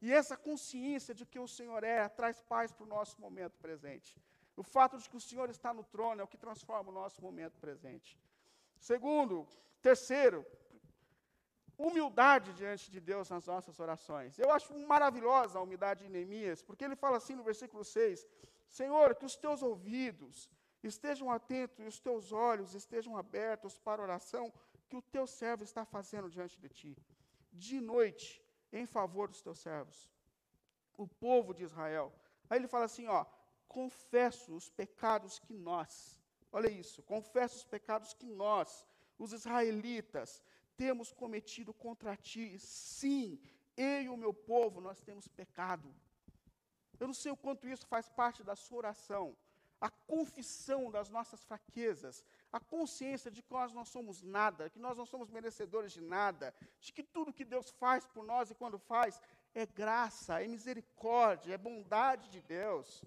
E 0.00 0.12
essa 0.12 0.36
consciência 0.36 1.14
de 1.14 1.24
que 1.24 1.38
o 1.38 1.46
Senhor 1.46 1.84
é 1.84 2.08
traz 2.08 2.40
paz 2.40 2.72
para 2.72 2.84
o 2.84 2.88
nosso 2.88 3.20
momento 3.20 3.56
presente. 3.58 4.16
O 4.56 4.62
fato 4.62 4.98
de 4.98 5.08
que 5.08 5.16
o 5.16 5.20
Senhor 5.20 5.48
está 5.50 5.72
no 5.72 5.84
trono 5.84 6.20
é 6.20 6.24
o 6.24 6.28
que 6.28 6.36
transforma 6.36 6.90
o 6.90 6.94
nosso 6.94 7.22
momento 7.22 7.58
presente. 7.58 8.18
Segundo, 8.78 9.46
terceiro, 9.80 10.44
humildade 11.78 12.52
diante 12.52 12.90
de 12.90 13.00
Deus 13.00 13.30
nas 13.30 13.46
nossas 13.46 13.78
orações. 13.80 14.38
Eu 14.38 14.50
acho 14.50 14.72
maravilhosa 14.86 15.58
a 15.58 15.62
humildade 15.62 16.04
de 16.04 16.10
Neemias, 16.10 16.62
porque 16.62 16.84
ele 16.84 16.96
fala 16.96 17.16
assim 17.16 17.34
no 17.34 17.42
versículo 17.42 17.84
6: 17.84 18.26
Senhor, 18.68 19.14
que 19.14 19.24
os 19.24 19.36
teus 19.36 19.62
ouvidos 19.62 20.50
estejam 20.82 21.30
atentos 21.30 21.78
e 21.80 21.88
os 21.88 21.98
teus 21.98 22.32
olhos 22.32 22.74
estejam 22.74 23.16
abertos 23.16 23.78
para 23.78 24.02
a 24.02 24.04
oração 24.04 24.52
que 24.88 24.96
o 24.96 25.02
teu 25.02 25.26
servo 25.26 25.64
está 25.64 25.84
fazendo 25.84 26.28
diante 26.30 26.60
de 26.60 26.68
ti, 26.68 26.96
de 27.52 27.80
noite, 27.80 28.42
em 28.72 28.86
favor 28.86 29.28
dos 29.28 29.40
teus 29.40 29.58
servos, 29.58 30.10
o 30.96 31.06
povo 31.06 31.54
de 31.54 31.64
Israel. 31.64 32.12
Aí 32.48 32.58
ele 32.58 32.68
fala 32.68 32.84
assim: 32.84 33.06
ó, 33.06 33.24
confesso 33.66 34.54
os 34.54 34.70
pecados 34.70 35.38
que 35.38 35.54
nós, 35.54 36.20
olha 36.52 36.68
isso, 36.68 37.02
confesso 37.02 37.56
os 37.56 37.64
pecados 37.64 38.12
que 38.12 38.26
nós, 38.26 38.86
os 39.18 39.32
israelitas, 39.32 40.42
temos 40.76 41.12
cometido 41.12 41.72
contra 41.72 42.16
ti. 42.16 42.58
Sim, 42.58 43.40
eu 43.76 44.02
e 44.02 44.08
o 44.08 44.16
meu 44.16 44.32
povo, 44.32 44.80
nós 44.80 45.00
temos 45.00 45.26
pecado. 45.28 45.94
Eu 46.98 47.06
não 47.06 47.14
sei 47.14 47.32
o 47.32 47.36
quanto 47.36 47.68
isso 47.68 47.86
faz 47.86 48.08
parte 48.08 48.42
da 48.42 48.54
sua 48.54 48.78
oração. 48.78 49.36
A 49.80 49.90
confissão 49.90 50.90
das 50.90 51.10
nossas 51.10 51.42
fraquezas, 51.42 52.24
a 52.52 52.60
consciência 52.60 53.30
de 53.30 53.42
que 53.42 53.52
nós 53.52 53.72
não 53.72 53.84
somos 53.84 54.22
nada, 54.22 54.70
que 54.70 54.78
nós 54.78 54.96
não 54.96 55.04
somos 55.04 55.28
merecedores 55.28 55.92
de 55.92 56.00
nada, 56.00 56.54
de 56.80 56.92
que 56.92 57.02
tudo 57.02 57.32
que 57.32 57.44
Deus 57.44 57.70
faz 57.70 58.06
por 58.06 58.24
nós 58.24 58.50
e 58.50 58.54
quando 58.54 58.78
faz 58.78 59.20
é 59.54 59.66
graça, 59.66 60.42
é 60.42 60.46
misericórdia, 60.46 61.54
é 61.54 61.58
bondade 61.58 62.30
de 62.30 62.40
Deus. 62.40 63.04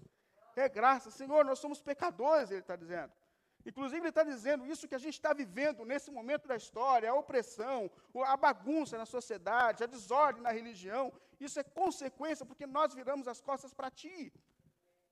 É 0.54 0.68
graça. 0.68 1.10
Senhor, 1.10 1.44
nós 1.44 1.58
somos 1.58 1.80
pecadores, 1.80 2.50
Ele 2.50 2.60
está 2.60 2.76
dizendo. 2.76 3.12
Inclusive, 3.66 4.00
ele 4.00 4.08
está 4.08 4.22
dizendo 4.22 4.66
isso 4.66 4.88
que 4.88 4.94
a 4.94 4.98
gente 4.98 5.14
está 5.14 5.32
vivendo 5.32 5.84
nesse 5.84 6.10
momento 6.10 6.46
da 6.48 6.56
história, 6.56 7.10
a 7.10 7.14
opressão, 7.14 7.90
a 8.26 8.36
bagunça 8.36 8.96
na 8.96 9.06
sociedade, 9.06 9.84
a 9.84 9.86
desordem 9.86 10.42
na 10.42 10.50
religião, 10.50 11.12
isso 11.40 11.58
é 11.60 11.62
consequência 11.62 12.46
porque 12.46 12.66
nós 12.66 12.94
viramos 12.94 13.28
as 13.28 13.40
costas 13.40 13.72
para 13.72 13.90
ti. 13.90 14.32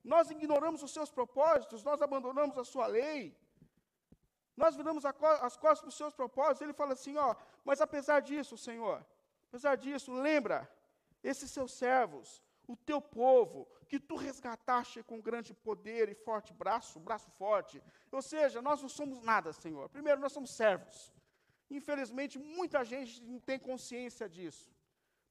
Nós 0.03 0.29
ignoramos 0.29 0.81
os 0.83 0.91
seus 0.91 1.11
propósitos, 1.11 1.83
nós 1.83 2.01
abandonamos 2.01 2.57
a 2.57 2.63
sua 2.63 2.87
lei. 2.87 3.35
Nós 4.55 4.75
viramos 4.75 5.05
as 5.05 5.55
costas 5.57 5.79
para 5.81 5.89
os 5.89 5.95
seus 5.95 6.13
propósitos. 6.13 6.61
Ele 6.61 6.73
fala 6.73 6.93
assim: 6.93 7.15
ó, 7.17 7.35
mas 7.63 7.79
apesar 7.79 8.21
disso, 8.21 8.57
Senhor, 8.57 9.05
apesar 9.49 9.75
disso, 9.75 10.11
lembra, 10.13 10.69
esses 11.23 11.51
seus 11.51 11.73
servos, 11.73 12.41
o 12.67 12.75
teu 12.75 13.01
povo, 13.01 13.67
que 13.87 13.99
tu 13.99 14.15
resgataste 14.15 15.01
com 15.03 15.21
grande 15.21 15.53
poder 15.53 16.09
e 16.09 16.13
forte 16.13 16.53
braço, 16.53 16.99
braço 16.99 17.29
forte. 17.31 17.81
Ou 18.11 18.21
seja, 18.21 18.61
nós 18.61 18.81
não 18.81 18.89
somos 18.89 19.21
nada, 19.21 19.53
Senhor. 19.53 19.89
Primeiro, 19.89 20.19
nós 20.19 20.33
somos 20.33 20.51
servos. 20.51 21.13
Infelizmente, 21.69 22.37
muita 22.37 22.83
gente 22.83 23.21
não 23.23 23.39
tem 23.39 23.57
consciência 23.57 24.27
disso. 24.27 24.69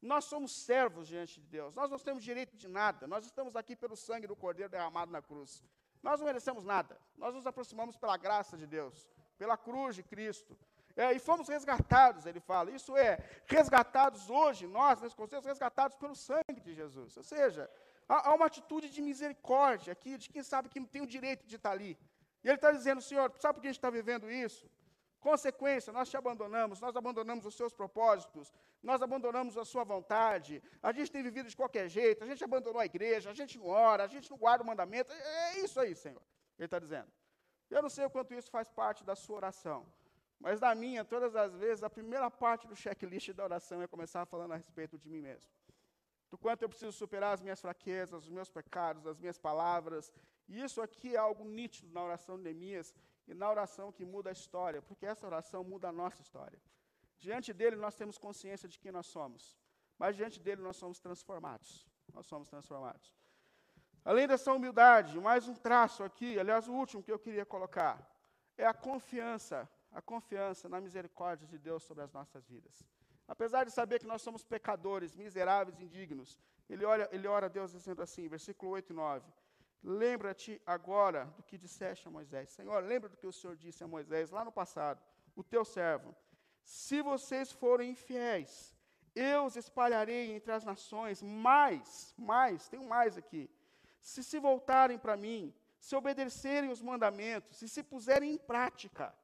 Nós 0.00 0.24
somos 0.24 0.52
servos 0.52 1.08
diante 1.08 1.40
de 1.40 1.46
Deus. 1.46 1.74
Nós 1.74 1.90
não 1.90 1.98
temos 1.98 2.22
direito 2.22 2.56
de 2.56 2.68
nada. 2.68 3.06
Nós 3.06 3.24
estamos 3.24 3.56
aqui 3.56 3.74
pelo 3.74 3.96
sangue 3.96 4.26
do 4.26 4.36
Cordeiro 4.36 4.70
derramado 4.70 5.10
na 5.10 5.20
cruz. 5.22 5.64
Nós 6.02 6.20
não 6.20 6.26
merecemos 6.26 6.64
nada. 6.64 6.98
Nós 7.16 7.34
nos 7.34 7.46
aproximamos 7.46 7.96
pela 7.96 8.16
graça 8.16 8.56
de 8.56 8.66
Deus, 8.66 9.08
pela 9.38 9.56
cruz 9.56 9.96
de 9.96 10.02
Cristo. 10.02 10.56
É, 10.96 11.12
e 11.12 11.18
fomos 11.18 11.46
resgatados, 11.46 12.24
ele 12.24 12.40
fala. 12.40 12.70
Isso 12.70 12.96
é, 12.96 13.18
resgatados 13.44 14.30
hoje, 14.30 14.66
nós, 14.66 15.00
nesse 15.00 15.14
conceito, 15.14 15.44
resgatados 15.44 15.94
pelo 15.98 16.16
sangue 16.16 16.60
de 16.62 16.72
Jesus. 16.74 17.14
Ou 17.18 17.22
seja, 17.22 17.70
há, 18.08 18.30
há, 18.30 18.34
uma 18.34 18.46
atitude 18.46 18.88
de 18.88 19.02
misericórdia 19.02 19.92
aqui, 19.92 20.16
de 20.16 20.30
quem 20.30 20.42
sabe 20.42 20.70
que 20.70 20.80
não 20.80 20.86
tem 20.86 21.02
o 21.02 21.06
direito 21.06 21.46
de 21.46 21.56
estar 21.56 21.72
ali. 21.72 21.98
E 22.42 22.48
ele 22.48 22.54
está 22.54 22.72
dizendo, 22.72 23.02
Senhor, 23.02 23.30
sabe 23.38 23.54
por 23.54 23.60
que 23.60 23.66
a 23.66 23.70
gente 23.70 23.78
está 23.78 23.90
vivendo 23.90 24.30
isso? 24.30 24.70
Consequência, 25.20 25.92
nós 25.92 26.08
te 26.08 26.16
abandonamos, 26.16 26.80
nós 26.80 26.96
abandonamos 26.96 27.44
os 27.44 27.54
seus 27.54 27.72
propósitos, 27.74 28.54
nós 28.82 29.02
abandonamos 29.02 29.58
a 29.58 29.64
sua 29.64 29.84
vontade, 29.84 30.62
a 30.82 30.92
gente 30.92 31.10
tem 31.10 31.22
vivido 31.22 31.48
de 31.48 31.56
qualquer 31.56 31.88
jeito, 31.88 32.22
a 32.22 32.26
gente 32.26 32.42
abandonou 32.42 32.80
a 32.80 32.86
igreja, 32.86 33.30
a 33.30 33.34
gente 33.34 33.58
não 33.58 33.66
ora, 33.66 34.04
a 34.04 34.06
gente 34.06 34.30
não 34.30 34.38
guarda 34.38 34.62
o 34.62 34.66
mandamento. 34.66 35.12
É, 35.12 35.58
é 35.58 35.64
isso 35.64 35.78
aí, 35.78 35.94
Senhor. 35.94 36.22
Ele 36.58 36.66
está 36.66 36.78
dizendo. 36.78 37.10
Eu 37.68 37.82
não 37.82 37.90
sei 37.90 38.04
o 38.06 38.10
quanto 38.10 38.32
isso 38.32 38.50
faz 38.50 38.70
parte 38.70 39.04
da 39.04 39.16
sua 39.16 39.36
oração. 39.36 39.84
Mas 40.38 40.60
na 40.60 40.74
minha, 40.74 41.04
todas 41.04 41.34
as 41.34 41.54
vezes, 41.54 41.82
a 41.82 41.90
primeira 41.90 42.30
parte 42.30 42.66
do 42.66 42.76
checklist 42.76 43.32
da 43.32 43.44
oração 43.44 43.82
é 43.82 43.86
começar 43.86 44.24
falando 44.26 44.52
a 44.52 44.56
respeito 44.56 44.98
de 44.98 45.08
mim 45.08 45.20
mesmo. 45.20 45.50
Do 46.30 46.36
quanto 46.36 46.62
eu 46.62 46.68
preciso 46.68 46.92
superar 46.92 47.34
as 47.34 47.40
minhas 47.40 47.60
fraquezas, 47.60 48.24
os 48.24 48.30
meus 48.30 48.50
pecados, 48.50 49.06
as 49.06 49.18
minhas 49.18 49.38
palavras. 49.38 50.12
E 50.48 50.60
isso 50.60 50.82
aqui 50.82 51.14
é 51.14 51.18
algo 51.18 51.44
nítido 51.44 51.92
na 51.92 52.02
oração 52.02 52.36
de 52.36 52.44
Neemias 52.44 52.94
e 53.26 53.34
na 53.34 53.50
oração 53.50 53.90
que 53.90 54.04
muda 54.04 54.30
a 54.30 54.32
história, 54.32 54.82
porque 54.82 55.06
essa 55.06 55.26
oração 55.26 55.64
muda 55.64 55.88
a 55.88 55.92
nossa 55.92 56.20
história. 56.22 56.60
Diante 57.18 57.52
dele 57.52 57.76
nós 57.76 57.94
temos 57.94 58.18
consciência 58.18 58.68
de 58.68 58.78
quem 58.78 58.92
nós 58.92 59.06
somos, 59.06 59.56
mas 59.98 60.16
diante 60.16 60.38
dele 60.38 60.62
nós 60.62 60.76
somos 60.76 60.98
transformados. 61.00 61.86
Nós 62.12 62.26
somos 62.26 62.48
transformados. 62.48 63.14
Além 64.04 64.28
dessa 64.28 64.52
humildade, 64.52 65.18
mais 65.20 65.48
um 65.48 65.54
traço 65.54 66.04
aqui, 66.04 66.38
aliás, 66.38 66.68
o 66.68 66.72
último 66.72 67.02
que 67.02 67.10
eu 67.10 67.18
queria 67.18 67.44
colocar, 67.44 67.98
é 68.56 68.64
a 68.64 68.72
confiança, 68.72 69.68
a 69.96 70.02
confiança 70.02 70.68
na 70.68 70.78
misericórdia 70.78 71.48
de 71.48 71.58
Deus 71.58 71.82
sobre 71.82 72.04
as 72.04 72.12
nossas 72.12 72.46
vidas. 72.46 72.86
Apesar 73.26 73.64
de 73.64 73.70
saber 73.70 73.98
que 73.98 74.06
nós 74.06 74.20
somos 74.20 74.44
pecadores, 74.44 75.16
miseráveis, 75.16 75.80
indignos, 75.80 76.38
ele, 76.68 76.84
olha, 76.84 77.08
ele 77.10 77.26
ora 77.26 77.46
a 77.46 77.48
Deus 77.48 77.72
dizendo 77.72 78.02
assim, 78.02 78.28
versículo 78.28 78.72
8 78.72 78.92
e 78.92 78.94
9: 78.94 79.32
Lembra-te 79.82 80.60
agora 80.66 81.24
do 81.36 81.42
que 81.42 81.56
disseste 81.56 82.06
a 82.06 82.10
Moisés. 82.10 82.50
Senhor, 82.50 82.78
lembra 82.84 83.08
do 83.08 83.16
que 83.16 83.26
o 83.26 83.32
Senhor 83.32 83.56
disse 83.56 83.82
a 83.82 83.88
Moisés 83.88 84.30
lá 84.30 84.44
no 84.44 84.52
passado, 84.52 85.00
o 85.34 85.42
teu 85.42 85.64
servo. 85.64 86.14
Se 86.62 87.00
vocês 87.00 87.50
forem 87.50 87.92
infiéis, 87.92 88.76
eu 89.14 89.46
os 89.46 89.56
espalharei 89.56 90.30
entre 90.30 90.52
as 90.52 90.62
nações, 90.62 91.22
mais, 91.22 92.14
mais, 92.18 92.68
tem 92.68 92.78
um 92.78 92.88
mais 92.88 93.16
aqui. 93.16 93.48
Se 93.98 94.22
se 94.22 94.38
voltarem 94.38 94.98
para 94.98 95.16
mim, 95.16 95.54
se 95.80 95.96
obedecerem 95.96 96.70
os 96.70 96.82
mandamentos, 96.82 97.56
se 97.56 97.66
se 97.66 97.82
puserem 97.82 98.34
em 98.34 98.38
prática, 98.38 99.14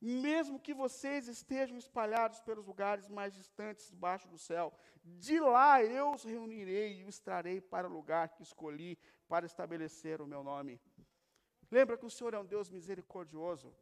mesmo 0.00 0.58
que 0.58 0.72
vocês 0.72 1.28
estejam 1.28 1.76
espalhados 1.76 2.40
pelos 2.40 2.66
lugares 2.66 3.08
mais 3.08 3.34
distantes 3.34 3.90
debaixo 3.90 4.26
do 4.28 4.38
céu, 4.38 4.72
de 5.04 5.38
lá 5.38 5.82
eu 5.82 6.12
os 6.12 6.24
reunirei 6.24 7.00
e 7.00 7.04
os 7.04 7.18
trarei 7.18 7.60
para 7.60 7.88
o 7.88 7.92
lugar 7.92 8.30
que 8.30 8.42
escolhi 8.42 8.98
para 9.28 9.44
estabelecer 9.44 10.22
o 10.22 10.26
meu 10.26 10.42
nome. 10.42 10.80
Lembra 11.70 11.98
que 11.98 12.06
o 12.06 12.10
Senhor 12.10 12.32
é 12.34 12.38
um 12.38 12.44
Deus 12.44 12.70
misericordioso. 12.70 13.74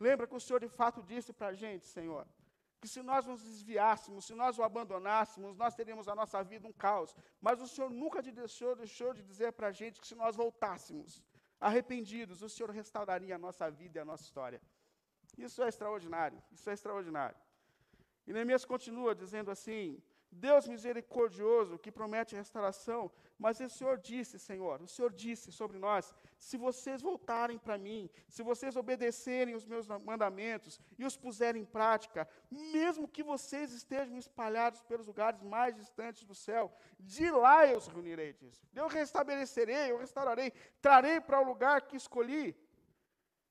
Lembra 0.00 0.26
que 0.26 0.34
o 0.34 0.40
Senhor 0.40 0.60
de 0.60 0.68
fato 0.68 1.02
disse 1.02 1.32
para 1.32 1.48
a 1.48 1.52
gente, 1.52 1.86
Senhor, 1.86 2.26
que 2.80 2.88
se 2.88 3.02
nós 3.02 3.26
nos 3.26 3.42
desviássemos, 3.42 4.26
se 4.26 4.34
nós 4.34 4.58
o 4.58 4.62
abandonássemos, 4.62 5.56
nós 5.56 5.74
teríamos 5.74 6.08
a 6.08 6.14
nossa 6.14 6.42
vida 6.42 6.66
um 6.66 6.72
caos. 6.72 7.14
Mas 7.40 7.60
o 7.60 7.68
Senhor 7.68 7.90
nunca 7.90 8.22
deixou, 8.22 8.74
deixou 8.74 9.14
de 9.14 9.22
dizer 9.22 9.52
para 9.52 9.68
a 9.68 9.72
gente 9.72 10.00
que 10.00 10.06
se 10.06 10.14
nós 10.14 10.36
voltássemos 10.36 11.22
arrependidos, 11.60 12.42
o 12.42 12.48
Senhor 12.48 12.70
restauraria 12.70 13.34
a 13.34 13.38
nossa 13.38 13.70
vida 13.70 13.98
e 13.98 14.00
a 14.00 14.04
nossa 14.04 14.24
história. 14.24 14.60
Isso 15.36 15.62
é 15.62 15.68
extraordinário, 15.68 16.42
isso 16.52 16.68
é 16.70 16.72
extraordinário. 16.72 17.36
E 18.26 18.32
Neemias 18.32 18.64
continua 18.64 19.14
dizendo 19.14 19.50
assim: 19.50 20.02
Deus 20.30 20.66
misericordioso 20.66 21.78
que 21.78 21.92
promete 21.92 22.34
restauração, 22.34 23.10
mas 23.38 23.60
o 23.60 23.68
Senhor 23.68 23.98
disse, 23.98 24.38
Senhor, 24.38 24.82
o 24.82 24.88
Senhor 24.88 25.12
disse 25.12 25.52
sobre 25.52 25.78
nós: 25.78 26.14
se 26.38 26.56
vocês 26.56 27.00
voltarem 27.00 27.58
para 27.58 27.78
mim, 27.78 28.10
se 28.28 28.42
vocês 28.42 28.76
obedecerem 28.76 29.54
os 29.54 29.64
meus 29.64 29.86
mandamentos 29.86 30.80
e 30.98 31.04
os 31.04 31.16
puserem 31.16 31.62
em 31.62 31.64
prática, 31.64 32.28
mesmo 32.50 33.08
que 33.08 33.22
vocês 33.22 33.72
estejam 33.72 34.16
espalhados 34.18 34.82
pelos 34.82 35.06
lugares 35.06 35.42
mais 35.42 35.74
distantes 35.74 36.24
do 36.24 36.34
céu, 36.34 36.72
de 36.98 37.30
lá 37.30 37.66
eu 37.66 37.78
os 37.78 37.86
reunirei, 37.86 38.32
diz. 38.32 38.60
Eu 38.74 38.88
restabelecerei, 38.88 39.90
eu 39.90 39.98
restaurarei, 39.98 40.52
trarei 40.80 41.20
para 41.20 41.40
o 41.40 41.44
lugar 41.44 41.82
que 41.82 41.96
escolhi. 41.96 42.54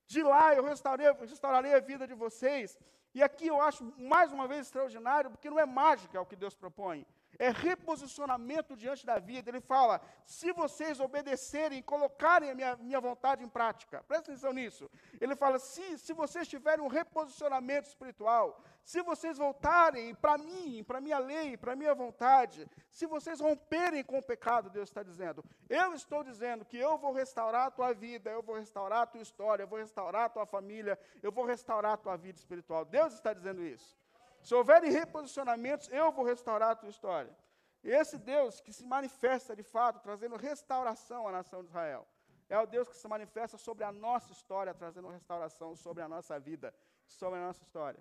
De 0.06 0.22
lá 0.22 0.54
eu 0.54 0.64
restaurarei, 0.64 1.74
a 1.74 1.80
vida 1.80 2.08
de 2.08 2.14
vocês. 2.14 2.78
E 3.14 3.24
aqui 3.24 3.48
eu 3.48 3.62
acho 3.62 3.84
mais 3.98 4.32
uma 4.32 4.48
vez 4.48 4.62
extraordinário, 4.62 5.32
porque 5.32 5.50
não 5.50 5.60
é 5.60 5.66
mágica 5.66 6.22
o 6.22 6.26
que 6.26 6.36
Deus 6.36 6.56
propõe 6.56 7.06
é 7.38 7.50
reposicionamento 7.50 8.76
diante 8.76 9.06
da 9.06 9.20
vida. 9.20 9.50
Ele 9.50 9.62
fala: 9.62 10.02
se 10.26 10.52
vocês 10.52 11.00
obedecerem, 11.00 11.82
colocarem 11.82 12.52
a 12.52 12.56
minha, 12.56 12.76
minha 12.78 13.00
vontade 13.00 13.44
em 13.44 13.50
prática, 13.50 14.04
presta 14.08 14.32
atenção 14.32 14.54
nisso. 14.54 14.90
Ele 15.20 15.36
fala: 15.36 15.60
se, 15.60 15.98
se 15.98 16.14
vocês 16.14 16.48
tiverem 16.48 16.84
um 16.84 16.88
reposicionamento 16.88 17.88
espiritual, 17.88 18.62
se 18.84 19.02
vocês 19.02 19.38
voltarem 19.38 20.14
para 20.14 20.38
mim, 20.38 20.84
para 20.84 21.02
minha 21.02 21.18
lei, 21.18 21.58
para 21.58 21.76
minha 21.76 21.94
vontade, 21.96 22.68
se 22.90 23.08
vocês 23.08 23.40
romperem 23.40 24.04
com 24.04 24.20
o 24.20 24.24
pecado, 24.24 24.70
Deus 24.70 24.90
está 24.90 25.02
dizendo, 25.02 25.44
eu 25.68 25.94
estou 25.94 26.24
dizendo 26.24 26.64
que 26.64 26.78
eu 26.78 26.98
vou 26.98 27.12
restaurar 27.12 27.68
a 27.68 27.72
tua 27.72 27.94
vida, 27.94 28.30
eu 28.30 28.44
vou 28.44 28.56
restaurar 28.56 29.02
a 29.02 29.06
tua 29.08 29.22
história, 29.22 29.64
eu 29.64 29.68
vou 29.68 29.80
restaurar 29.80 30.26
a 30.26 30.30
tua 30.30 30.46
família, 30.46 31.00
eu 31.24 31.32
vou 31.32 31.46
restaurar 31.46 31.94
a 31.94 31.98
tua 31.98 32.16
vida 32.16 32.38
espiritual. 32.38 32.86
Deus 32.86 33.14
está 33.14 33.34
dizendo 33.34 33.64
isso. 33.64 33.98
Se 34.46 34.54
houverem 34.54 34.92
reposicionamentos, 34.92 35.90
eu 35.90 36.12
vou 36.12 36.24
restaurar 36.24 36.70
a 36.70 36.76
tua 36.76 36.90
história. 36.90 37.36
Esse 37.84 38.16
Deus 38.16 38.62
que 38.62 38.72
se 38.72 38.86
manifesta 38.86 39.56
de 39.56 39.64
fato, 39.64 40.00
trazendo 40.00 40.36
restauração 40.36 41.28
à 41.28 41.32
nação 41.32 41.64
de 41.64 41.70
Israel, 41.70 42.08
é 42.48 42.60
o 42.60 42.68
Deus 42.68 42.88
que 42.88 42.96
se 42.96 43.08
manifesta 43.08 43.58
sobre 43.58 43.84
a 43.84 43.92
nossa 43.92 44.32
história, 44.32 44.72
trazendo 44.72 45.08
restauração 45.08 45.76
sobre 45.76 46.04
a 46.04 46.08
nossa 46.08 46.40
vida, 46.40 46.72
sobre 47.08 47.40
a 47.40 47.42
nossa 47.48 47.64
história. 47.64 48.00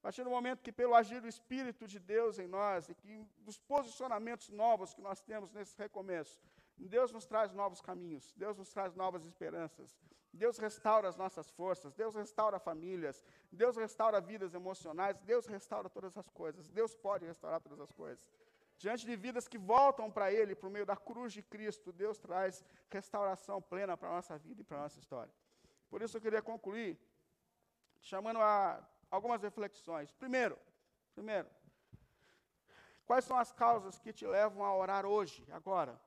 A 0.00 0.02
partir 0.02 0.22
do 0.22 0.28
momento 0.28 0.62
que, 0.62 0.70
pelo 0.70 0.94
agir 0.94 1.18
do 1.22 1.28
Espírito 1.28 1.88
de 1.88 1.98
Deus 1.98 2.38
em 2.38 2.46
nós, 2.46 2.90
e 2.90 2.94
que 2.94 3.26
dos 3.38 3.58
posicionamentos 3.58 4.50
novos 4.50 4.92
que 4.92 5.00
nós 5.00 5.22
temos 5.22 5.50
nesse 5.50 5.78
recomeço, 5.78 6.38
Deus 6.76 7.10
nos 7.10 7.24
traz 7.24 7.54
novos 7.54 7.80
caminhos, 7.80 8.34
Deus 8.36 8.58
nos 8.58 8.68
traz 8.68 8.94
novas 8.94 9.24
esperanças, 9.24 9.96
Deus 10.36 10.58
restaura 10.58 11.08
as 11.08 11.16
nossas 11.16 11.50
forças, 11.50 11.94
Deus 11.94 12.14
restaura 12.14 12.58
famílias, 12.58 13.24
Deus 13.50 13.76
restaura 13.76 14.20
vidas 14.20 14.54
emocionais, 14.54 15.18
Deus 15.20 15.46
restaura 15.46 15.88
todas 15.88 16.16
as 16.16 16.28
coisas, 16.30 16.68
Deus 16.68 16.94
pode 16.94 17.26
restaurar 17.26 17.60
todas 17.60 17.80
as 17.80 17.92
coisas. 17.92 18.30
Diante 18.78 19.06
de 19.06 19.16
vidas 19.16 19.48
que 19.48 19.56
voltam 19.56 20.10
para 20.10 20.30
Ele, 20.30 20.54
por 20.54 20.68
meio 20.68 20.84
da 20.84 20.96
cruz 20.96 21.32
de 21.32 21.42
Cristo, 21.42 21.92
Deus 21.92 22.18
traz 22.18 22.64
restauração 22.90 23.60
plena 23.60 23.96
para 23.96 24.08
a 24.10 24.12
nossa 24.12 24.36
vida 24.38 24.60
e 24.60 24.64
para 24.64 24.78
a 24.78 24.82
nossa 24.82 24.98
história. 24.98 25.32
Por 25.88 26.02
isso 26.02 26.16
eu 26.16 26.20
queria 26.20 26.42
concluir 26.42 26.98
chamando 28.00 28.40
a 28.40 28.86
algumas 29.10 29.42
reflexões. 29.42 30.12
Primeiro, 30.12 30.58
primeiro, 31.14 31.48
quais 33.06 33.24
são 33.24 33.38
as 33.38 33.50
causas 33.52 33.98
que 33.98 34.12
te 34.12 34.26
levam 34.26 34.64
a 34.64 34.76
orar 34.76 35.06
hoje, 35.06 35.44
agora? 35.50 35.98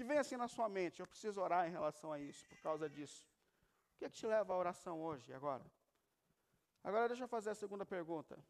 Que 0.00 0.04
vem 0.04 0.16
assim 0.16 0.38
na 0.38 0.48
sua 0.48 0.66
mente, 0.66 0.98
eu 0.98 1.06
preciso 1.06 1.42
orar 1.42 1.68
em 1.68 1.72
relação 1.72 2.10
a 2.10 2.18
isso, 2.18 2.42
por 2.46 2.58
causa 2.62 2.88
disso. 2.88 3.28
O 3.92 3.98
que, 3.98 4.06
é 4.06 4.08
que 4.08 4.16
te 4.16 4.26
leva 4.26 4.54
à 4.54 4.56
oração 4.56 5.02
hoje, 5.02 5.30
agora? 5.34 5.66
Agora 6.82 7.06
deixa 7.06 7.24
eu 7.24 7.28
fazer 7.28 7.50
a 7.50 7.54
segunda 7.54 7.84
pergunta. 7.84 8.42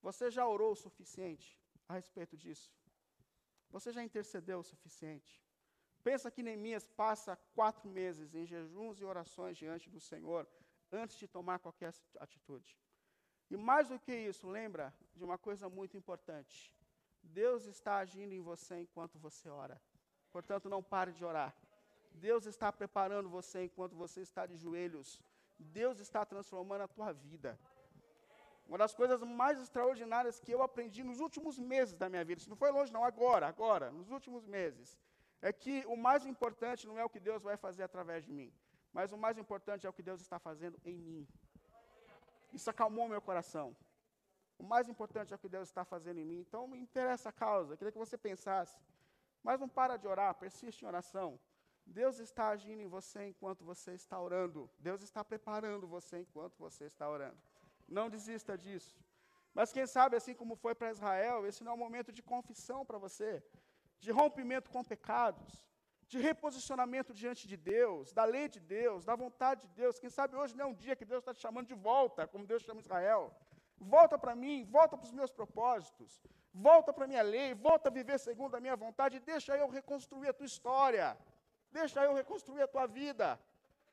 Você 0.00 0.30
já 0.30 0.46
orou 0.46 0.70
o 0.70 0.76
suficiente 0.76 1.58
a 1.88 1.94
respeito 1.94 2.36
disso? 2.36 2.72
Você 3.68 3.90
já 3.90 4.04
intercedeu 4.04 4.60
o 4.60 4.62
suficiente? 4.62 5.44
Pensa 6.04 6.30
que 6.30 6.40
Neemias 6.40 6.86
passa 6.86 7.34
quatro 7.52 7.88
meses 7.88 8.32
em 8.32 8.46
jejuns 8.46 9.00
e 9.00 9.04
orações 9.04 9.58
diante 9.58 9.90
do 9.90 9.98
Senhor 9.98 10.46
antes 10.92 11.16
de 11.16 11.26
tomar 11.26 11.58
qualquer 11.58 11.92
atitude. 12.20 12.78
E 13.50 13.56
mais 13.56 13.88
do 13.88 13.98
que 13.98 14.14
isso, 14.14 14.48
lembra 14.48 14.94
de 15.16 15.24
uma 15.24 15.36
coisa 15.36 15.68
muito 15.68 15.96
importante. 15.96 16.72
Deus 17.20 17.64
está 17.66 17.96
agindo 17.96 18.32
em 18.32 18.40
você 18.40 18.82
enquanto 18.82 19.18
você 19.18 19.48
ora. 19.48 19.82
Portanto, 20.32 20.68
não 20.68 20.82
pare 20.82 21.12
de 21.12 21.24
orar. 21.24 21.54
Deus 22.12 22.46
está 22.46 22.72
preparando 22.72 23.28
você 23.28 23.64
enquanto 23.64 23.94
você 23.96 24.20
está 24.20 24.46
de 24.46 24.56
joelhos. 24.56 25.22
Deus 25.58 26.00
está 26.00 26.24
transformando 26.24 26.82
a 26.82 26.88
tua 26.88 27.12
vida. 27.12 27.58
Uma 28.66 28.78
das 28.78 28.94
coisas 28.94 29.20
mais 29.22 29.60
extraordinárias 29.60 30.38
que 30.38 30.52
eu 30.52 30.62
aprendi 30.62 31.02
nos 31.02 31.18
últimos 31.18 31.58
meses 31.58 31.96
da 31.96 32.08
minha 32.08 32.24
vida, 32.24 32.40
isso 32.40 32.48
não 32.48 32.56
foi 32.56 32.70
longe, 32.70 32.92
não, 32.92 33.04
agora, 33.04 33.48
agora, 33.48 33.90
nos 33.90 34.10
últimos 34.10 34.46
meses, 34.46 34.96
é 35.42 35.52
que 35.52 35.84
o 35.86 35.96
mais 35.96 36.24
importante 36.24 36.86
não 36.86 36.96
é 36.98 37.04
o 37.04 37.10
que 37.10 37.18
Deus 37.18 37.42
vai 37.42 37.56
fazer 37.56 37.82
através 37.82 38.24
de 38.24 38.32
mim, 38.32 38.52
mas 38.92 39.10
o 39.12 39.18
mais 39.18 39.36
importante 39.38 39.86
é 39.86 39.90
o 39.90 39.92
que 39.92 40.02
Deus 40.02 40.20
está 40.20 40.38
fazendo 40.38 40.78
em 40.84 40.96
mim. 40.96 41.26
Isso 42.52 42.70
acalmou 42.70 43.08
meu 43.08 43.20
coração. 43.20 43.76
O 44.58 44.62
mais 44.62 44.88
importante 44.88 45.32
é 45.32 45.36
o 45.36 45.38
que 45.38 45.48
Deus 45.48 45.68
está 45.68 45.84
fazendo 45.84 46.18
em 46.18 46.24
mim. 46.24 46.40
Então, 46.40 46.68
me 46.68 46.78
interessa 46.78 47.30
a 47.30 47.32
causa. 47.32 47.72
Eu 47.72 47.78
queria 47.78 47.92
que 47.92 47.98
você 47.98 48.18
pensasse. 48.18 48.76
Mas 49.42 49.60
não 49.60 49.68
para 49.68 49.96
de 49.96 50.06
orar, 50.06 50.34
persiste 50.34 50.84
em 50.84 50.88
oração. 50.88 51.38
Deus 51.86 52.18
está 52.18 52.48
agindo 52.48 52.82
em 52.82 52.86
você 52.86 53.26
enquanto 53.26 53.64
você 53.64 53.92
está 53.92 54.20
orando. 54.20 54.70
Deus 54.78 55.02
está 55.02 55.24
preparando 55.24 55.88
você 55.88 56.20
enquanto 56.20 56.56
você 56.58 56.84
está 56.84 57.08
orando. 57.08 57.40
Não 57.88 58.08
desista 58.08 58.56
disso. 58.56 58.96
Mas 59.52 59.72
quem 59.72 59.86
sabe, 59.86 60.16
assim 60.16 60.34
como 60.34 60.54
foi 60.54 60.74
para 60.74 60.90
Israel, 60.90 61.46
esse 61.46 61.64
não 61.64 61.72
é 61.72 61.74
um 61.74 61.84
momento 61.86 62.12
de 62.12 62.22
confissão 62.22 62.84
para 62.86 62.98
você, 62.98 63.42
de 63.98 64.12
rompimento 64.12 64.70
com 64.70 64.84
pecados, 64.84 65.66
de 66.06 66.18
reposicionamento 66.18 67.12
diante 67.12 67.48
de 67.48 67.56
Deus, 67.56 68.12
da 68.12 68.24
lei 68.24 68.48
de 68.48 68.60
Deus, 68.60 69.04
da 69.04 69.16
vontade 69.16 69.62
de 69.66 69.74
Deus. 69.74 69.98
Quem 69.98 70.10
sabe 70.10 70.36
hoje 70.36 70.56
não 70.56 70.66
é 70.66 70.68
um 70.68 70.74
dia 70.74 70.94
que 70.94 71.04
Deus 71.04 71.20
está 71.22 71.34
te 71.34 71.40
chamando 71.40 71.66
de 71.66 71.74
volta, 71.74 72.28
como 72.28 72.46
Deus 72.46 72.62
chama 72.62 72.80
Israel. 72.80 73.34
Volta 73.80 74.18
para 74.18 74.36
mim, 74.36 74.64
volta 74.64 74.96
para 74.96 75.06
os 75.06 75.12
meus 75.12 75.32
propósitos. 75.32 76.22
Volta 76.52 76.92
para 76.92 77.04
a 77.04 77.08
minha 77.08 77.22
lei, 77.22 77.54
volta 77.54 77.88
a 77.88 77.92
viver 77.92 78.18
segundo 78.18 78.54
a 78.56 78.60
minha 78.60 78.76
vontade, 78.76 79.20
deixa 79.20 79.56
eu 79.56 79.68
reconstruir 79.68 80.28
a 80.28 80.32
tua 80.32 80.46
história, 80.46 81.16
deixa 81.72 82.04
eu 82.04 82.12
reconstruir 82.12 82.62
a 82.62 82.68
tua 82.68 82.86
vida. 82.86 83.38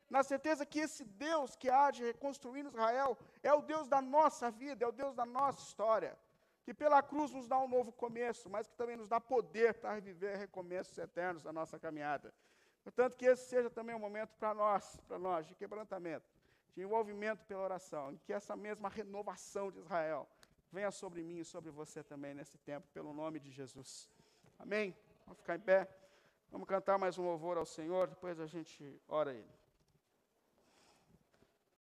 Na 0.10 0.24
certeza 0.24 0.66
que 0.66 0.80
esse 0.80 1.04
Deus 1.04 1.56
que 1.56 1.70
há 1.70 1.92
de 1.92 2.04
reconstruir 2.04 2.66
Israel 2.66 3.18
é 3.44 3.54
o 3.54 3.62
Deus 3.62 3.88
da 3.88 4.02
nossa 4.02 4.50
vida, 4.50 4.84
é 4.84 4.88
o 4.88 4.92
Deus 4.92 5.14
da 5.14 5.26
nossa 5.26 5.62
história. 5.62 6.18
Que 6.64 6.74
pela 6.74 7.02
cruz 7.02 7.32
nos 7.32 7.48
dá 7.48 7.58
um 7.60 7.68
novo 7.68 7.92
começo, 7.92 8.50
mas 8.50 8.68
que 8.68 8.76
também 8.76 8.98
nos 8.98 9.08
dá 9.08 9.22
poder 9.22 9.76
para 9.76 9.94
reviver 9.94 10.38
recomeços 10.38 10.98
eternos 10.98 11.44
da 11.44 11.54
nossa 11.54 11.80
caminhada. 11.80 12.34
Portanto, 12.84 13.18
que 13.18 13.26
esse 13.26 13.48
seja 13.48 13.70
também 13.70 13.96
um 13.96 14.00
momento 14.00 14.34
para 14.38 14.54
nós, 14.54 14.98
para 15.08 15.20
nós, 15.20 15.46
de 15.46 15.56
quebrantamento, 15.56 16.26
de 16.78 16.84
envolvimento 16.84 17.44
pela 17.46 17.64
oração, 17.64 18.12
em 18.12 18.18
que 18.18 18.32
essa 18.32 18.56
mesma 18.56 18.88
renovação 18.88 19.72
de 19.72 19.80
Israel 19.80 20.30
venha 20.72 20.92
sobre 20.92 21.24
mim 21.24 21.40
e 21.40 21.44
sobre 21.44 21.72
você 21.72 22.04
também 22.04 22.36
nesse 22.36 22.56
tempo, 22.60 22.88
pelo 22.94 23.12
nome 23.14 23.40
de 23.40 23.50
Jesus. 23.50 24.08
Amém? 24.60 24.96
Vamos 25.26 25.40
ficar 25.40 25.56
em 25.56 25.60
pé. 25.60 25.90
Vamos 26.52 26.68
cantar 26.68 27.00
mais 27.00 27.18
um 27.18 27.24
louvor 27.24 27.58
ao 27.58 27.66
Senhor, 27.66 28.08
depois 28.08 28.40
a 28.40 28.46
gente 28.46 29.02
ora 29.08 29.34
Ele. 29.34 29.57